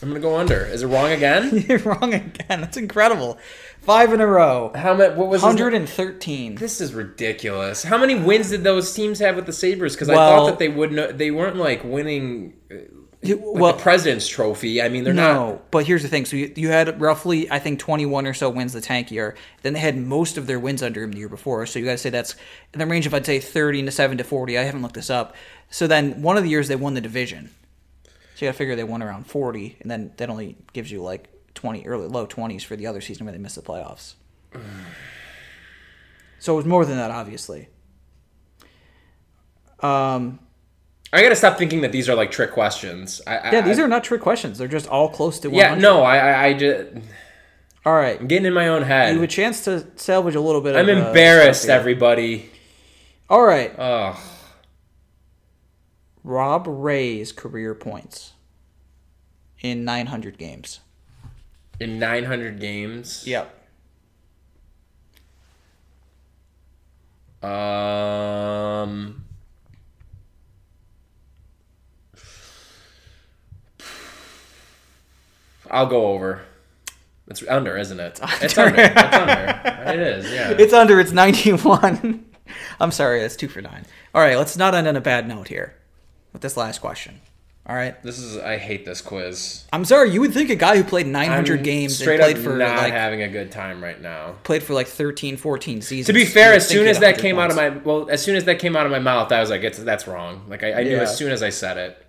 [0.00, 0.64] I'm gonna go under.
[0.64, 1.64] Is it wrong again?
[1.68, 2.60] You're wrong again.
[2.60, 3.38] That's incredible.
[3.80, 4.72] Five in a row.
[4.74, 5.14] How many?
[5.14, 6.54] What was his- 113.
[6.56, 7.82] This is ridiculous.
[7.82, 9.94] How many wins did those teams have with the Sabres?
[9.94, 10.92] Because I thought that they would.
[10.92, 12.76] not They weren't like winning uh,
[13.22, 14.82] like well, the President's Trophy.
[14.82, 15.70] I mean, they're not no, not.
[15.70, 16.24] but here's the thing.
[16.24, 19.36] So you, you had roughly, I think, 21 or so wins the tank year.
[19.62, 21.64] Then they had most of their wins under him the year before.
[21.66, 22.34] So you got to say that's
[22.72, 24.58] in the range of, I'd say, 30 to 7 to 40.
[24.58, 25.36] I haven't looked this up.
[25.70, 27.50] So then one of the years they won the division.
[28.34, 31.02] So you got to figure they won around 40, and then that only gives you
[31.02, 34.14] like 20, early low 20s for the other season where they missed the playoffs.
[36.38, 37.68] So it was more than that, obviously.
[39.78, 40.40] Um,
[41.12, 43.20] I gotta stop thinking that these are like trick questions.
[43.26, 44.56] I, Yeah, these are not trick questions.
[44.56, 45.74] They're just all close to 100.
[45.74, 46.90] Yeah, no, I, I, I just,
[47.84, 48.18] All right.
[48.18, 49.08] I'm getting in my own head.
[49.08, 51.72] You have a chance to salvage a little bit I'm of uh, embarrassed, here.
[51.74, 52.50] everybody.
[53.28, 53.78] All right.
[53.78, 54.16] Ugh.
[56.24, 58.32] Rob Ray's career points
[59.60, 60.80] in 900 games.
[61.80, 63.24] In 900 games.
[63.26, 63.58] Yep.
[67.42, 69.24] Um.
[75.72, 76.42] I'll go over.
[77.28, 78.20] It's under, isn't it?
[78.42, 78.80] It's under.
[78.80, 79.72] It's under.
[79.92, 80.30] It is.
[80.32, 80.50] Yeah.
[80.50, 81.00] It's under.
[81.00, 82.24] It's 91.
[82.80, 83.20] I'm sorry.
[83.20, 83.84] That's two for nine.
[84.14, 84.36] All right.
[84.36, 85.74] Let's not end on a bad note here
[86.32, 87.20] with this last question.
[87.66, 88.00] All right.
[88.02, 88.36] This is.
[88.38, 89.64] I hate this quiz.
[89.72, 90.10] I'm sorry.
[90.10, 92.56] You would think a guy who played 900 I'm games and straight played up for
[92.56, 94.34] not like having a good time right now.
[94.44, 96.06] played for like 13, 14 seasons.
[96.06, 98.36] To be fair, as soon as that 100 came out of my well, as soon
[98.36, 100.80] as that came out of my mouth, I was like, "It's that's wrong." Like I,
[100.80, 101.02] I knew Yeah.
[101.02, 102.06] as soon as I said it.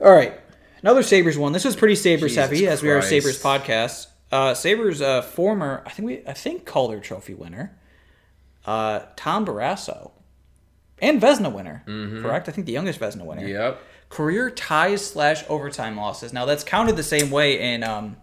[0.00, 0.38] All right.
[0.82, 1.52] Another Sabres one.
[1.52, 4.08] This was pretty Sabres Jesus heavy, as we are a Sabres podcast.
[4.32, 7.78] Uh, Sabres uh, former, I think we, I think Calder Trophy winner,
[8.66, 10.10] uh, Tom Barrasso,
[11.00, 11.84] and Vezina winner.
[11.86, 12.48] Correct.
[12.48, 13.46] I think the youngest Vezina winner.
[13.46, 13.80] Yep.
[14.08, 16.32] Career ties slash overtime losses.
[16.32, 18.16] Now that's counted the same way in um,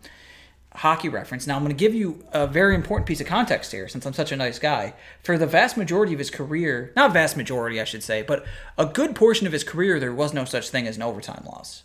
[0.73, 1.47] hockey reference.
[1.47, 4.13] Now I'm going to give you a very important piece of context here, since I'm
[4.13, 4.95] such a nice guy.
[5.23, 8.45] For the vast majority of his career, not vast majority, I should say, but
[8.77, 11.83] a good portion of his career, there was no such thing as an overtime loss.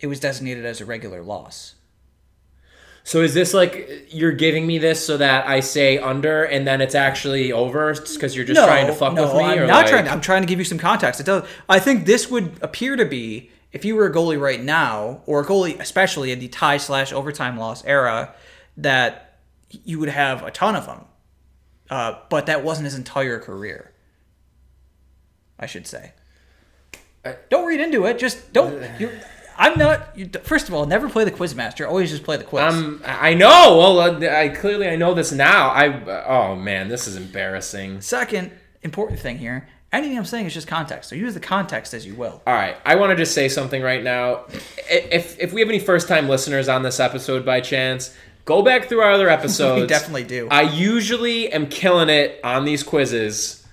[0.00, 1.74] It was designated as a regular loss.
[3.04, 6.82] So is this like you're giving me this so that I say under and then
[6.82, 9.44] it's actually over because you're just trying to fuck no, with me?
[9.44, 10.04] I'm or not like- trying.
[10.04, 11.18] To, I'm trying to give you some context.
[11.18, 11.48] It does.
[11.68, 15.40] I think this would appear to be if you were a goalie right now, or
[15.40, 18.34] a goalie, especially in the tie slash overtime loss era,
[18.76, 19.38] that
[19.70, 21.04] you would have a ton of them.
[21.90, 23.92] Uh, but that wasn't his entire career.
[25.58, 26.12] I should say.
[27.50, 28.18] don't read into it.
[28.18, 28.82] Just don't.
[29.58, 30.16] I'm not.
[30.44, 31.86] First of all, never play the quizmaster.
[31.86, 32.62] Always just play the quiz.
[32.72, 33.76] Um, I know.
[33.76, 35.70] Well, uh, I clearly I know this now.
[35.70, 35.86] I
[36.26, 38.00] oh man, this is embarrassing.
[38.00, 38.52] Second
[38.82, 39.68] important thing here.
[39.90, 41.08] Anything I'm saying is just context.
[41.08, 42.42] So use the context as you will.
[42.46, 44.44] All right, I want to just say something right now.
[44.88, 48.88] If if we have any first time listeners on this episode by chance, go back
[48.88, 49.80] through our other episodes.
[49.80, 50.46] We definitely do.
[50.50, 53.66] I usually am killing it on these quizzes.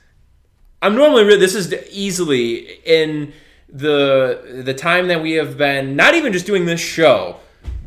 [0.81, 3.33] I'm normally this is easily in
[3.75, 7.37] the the time that we have been not even just doing this show,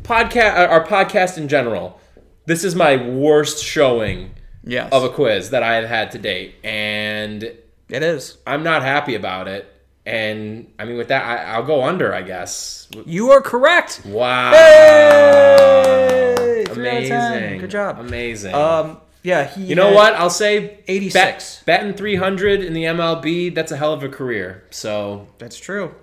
[0.03, 1.99] podcast our podcast in general.
[2.45, 4.31] This is my worst showing
[4.63, 4.91] yes.
[4.91, 8.37] of a quiz that I have had to date, and it is.
[8.45, 9.65] I'm not happy about it.
[10.05, 12.87] And I mean, with that, I, I'll go under, I guess.
[13.05, 14.01] You are correct.
[14.05, 14.53] Wow.
[14.53, 16.65] Hey!
[16.67, 17.33] Three out of 10.
[17.33, 17.59] Amazing.
[17.59, 17.99] Good job.
[17.99, 18.55] Amazing.
[18.55, 19.65] Um, yeah, he.
[19.65, 20.13] you know what?
[20.15, 21.13] I'll say 86.
[21.13, 24.63] Bet, batting 300 in the MLB, that's a hell of a career.
[24.71, 25.93] So, That's true.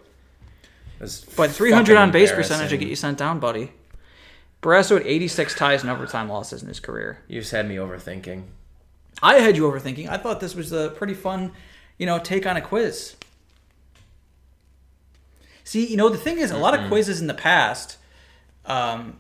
[0.99, 2.81] that's But 300 on base percentage will embarrassing.
[2.81, 3.73] get you sent down, buddy.
[4.63, 7.23] Barrasso had 86 ties and overtime losses in his career.
[7.29, 8.45] You just had me overthinking.
[9.23, 10.09] I had you overthinking.
[10.09, 11.53] I thought this was a pretty fun,
[11.99, 13.17] you know, take on a quiz.
[15.65, 17.97] See, you know, the thing is, a lot of quizzes in the past,
[18.67, 19.19] um,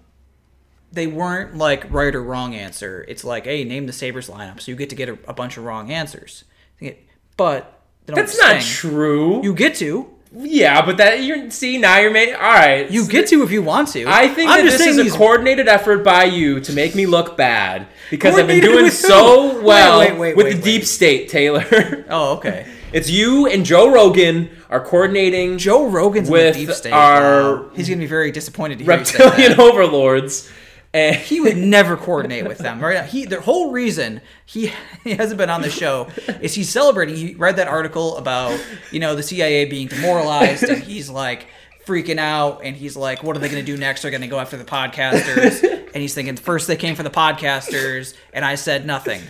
[0.92, 3.04] they weren't like right or wrong answer.
[3.08, 4.60] It's like, hey, name the Sabres lineup.
[4.60, 6.44] So you get to get a, a bunch of wrong answers.
[7.36, 9.42] But That's not true.
[9.42, 10.08] You get to.
[10.32, 12.90] yeah, but that you're see now you're making all right.
[12.90, 14.04] You get to if you want to.
[14.06, 17.36] I think I'm that this is a coordinated effort by you to make me look
[17.36, 21.64] bad because I've been doing so well Wait, wait, wait, with the deep state, Taylor.
[22.08, 22.66] Oh, okay.
[22.92, 26.92] it's you and Joe Rogan are coordinating Joe Rogan's With deep state.
[26.92, 27.70] our Wow.
[27.74, 29.24] He's gonna be very disappointed to hear you say that.
[29.30, 30.50] reptilian overlords.
[30.96, 32.80] And he would never coordinate with them.
[32.80, 33.04] Right?
[33.04, 34.72] He the whole reason he,
[35.04, 36.08] he hasn't been on the show
[36.40, 37.16] is he's celebrating.
[37.16, 38.58] He read that article about
[38.90, 41.48] you know the CIA being demoralized, and he's like
[41.86, 44.02] freaking out, and he's like, "What are they going to do next?
[44.02, 45.62] They're going to go after the podcasters."
[45.96, 49.22] And he's thinking, first they came for the podcasters, and I said nothing.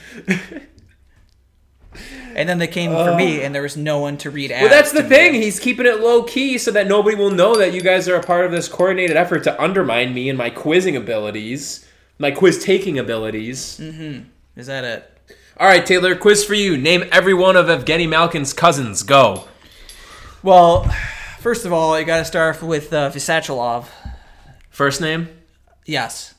[2.35, 4.93] And then they came for me, and there was no one to read well, that's
[4.93, 5.17] the to me.
[5.17, 5.35] thing.
[5.35, 8.23] He's keeping it low key so that nobody will know that you guys are a
[8.23, 11.87] part of this coordinated effort to undermine me and my quizzing abilities,
[12.19, 13.81] my quiz taking abilities.
[13.81, 15.13] Is that it?
[15.59, 16.77] All right, Taylor, quiz for you.
[16.77, 19.03] Name every one of Evgeny Malkin's cousins.
[19.03, 19.45] Go.
[20.43, 20.85] Well,
[21.41, 23.87] first of all, you got to start with uh, Visachalov.
[24.69, 25.29] First name.
[25.87, 26.35] Yes.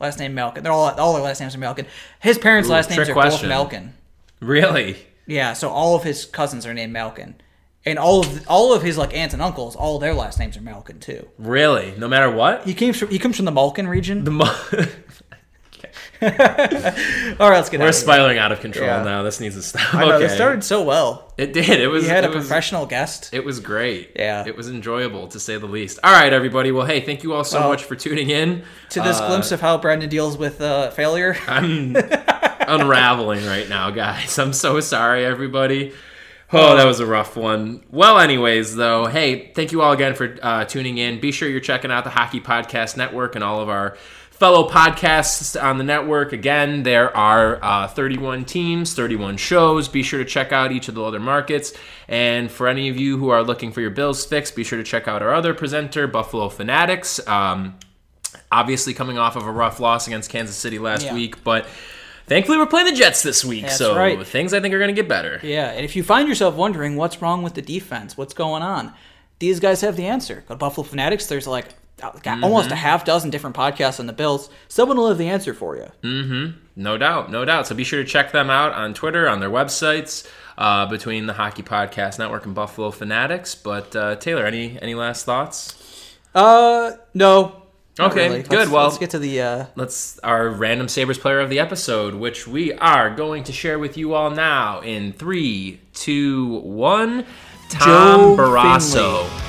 [0.00, 0.62] Last name Malkin.
[0.62, 1.86] They're all all their last names are Malkin.
[2.20, 3.48] His parents' Ooh, last names are question.
[3.48, 3.94] both Malkin.
[4.40, 4.96] Really?
[5.26, 7.36] Yeah, so all of his cousins are named Malkin.
[7.84, 10.60] And all of all of his like aunts and uncles, all their last names are
[10.60, 11.28] Malkin too.
[11.38, 11.94] Really?
[11.96, 12.64] No matter what?
[12.66, 14.24] He comes from he comes from the Malkin region.
[14.24, 14.30] The
[16.20, 19.04] All right, let's get We're out spiraling out of control Yeah.
[19.04, 19.22] now.
[19.22, 19.94] This needs to stop.
[19.94, 20.24] I know okay.
[20.26, 21.32] this started so well.
[21.38, 21.80] It did.
[21.80, 22.02] It was.
[22.02, 23.30] We had a was, professional guest.
[23.32, 24.12] It was great.
[24.16, 24.44] Yeah.
[24.44, 26.00] It was enjoyable to say the least.
[26.02, 26.72] All right, everybody.
[26.72, 28.64] Well, hey, thank you all so Well, much for tuning in.
[28.90, 31.36] To this Uh, glimpse of how Brendan deals with uh, failure.
[31.46, 31.92] I'm
[32.80, 34.38] unraveling right now, guys.
[34.38, 35.92] I'm so sorry, everybody.
[36.52, 37.82] Oh, that was a rough one.
[37.90, 41.20] Well, anyways, though, hey, thank you all again for uh, tuning in.
[41.20, 43.96] Be sure you're checking out the Hockey Podcast Network and all of our
[44.30, 46.32] fellow podcasts on the network.
[46.32, 49.88] Again, there are uh, 31 teams, 31 shows.
[49.88, 51.74] Be sure to check out each of the other markets.
[52.06, 54.84] And for any of you who are looking for your Bills fix, be sure to
[54.84, 57.20] check out our other presenter, Buffalo Fanatics.
[57.28, 57.78] Um,
[58.50, 61.14] obviously, coming off of a rough loss against Kansas City last Yeah.
[61.14, 61.66] week, but
[62.28, 64.24] thankfully we're playing the Jets this week, That's so right.
[64.26, 65.40] things I think are going to get better.
[65.42, 68.92] Yeah, and if you find yourself wondering what's wrong with the defense, what's going on,
[69.38, 70.44] these guys have the answer.
[70.48, 71.26] Go to Buffalo Fanatics.
[71.26, 71.68] There's like
[71.98, 74.50] got almost a half dozen different podcasts on the Bills.
[74.68, 75.86] Someone will have the answer for you.
[76.02, 76.58] Mm-hmm.
[76.76, 77.66] No doubt, no doubt.
[77.66, 81.32] So be sure to check them out on Twitter, on their websites, uh, between the
[81.32, 83.54] Hockey Podcast Network and Buffalo Fanatics.
[83.54, 86.16] But uh, Taylor, any any last thoughts?
[86.34, 87.62] Uh, no.
[87.98, 88.42] Not Okay, really.
[88.42, 88.58] good.
[88.58, 89.40] Let's, Well- let's get to the.
[89.40, 93.78] Uh, Let's our random Sabres player of the episode, which we are going to share
[93.78, 97.26] with you all now in three, two, one.
[97.70, 99.26] Tom Joe Barrasso.
[99.28, 99.47] Finley.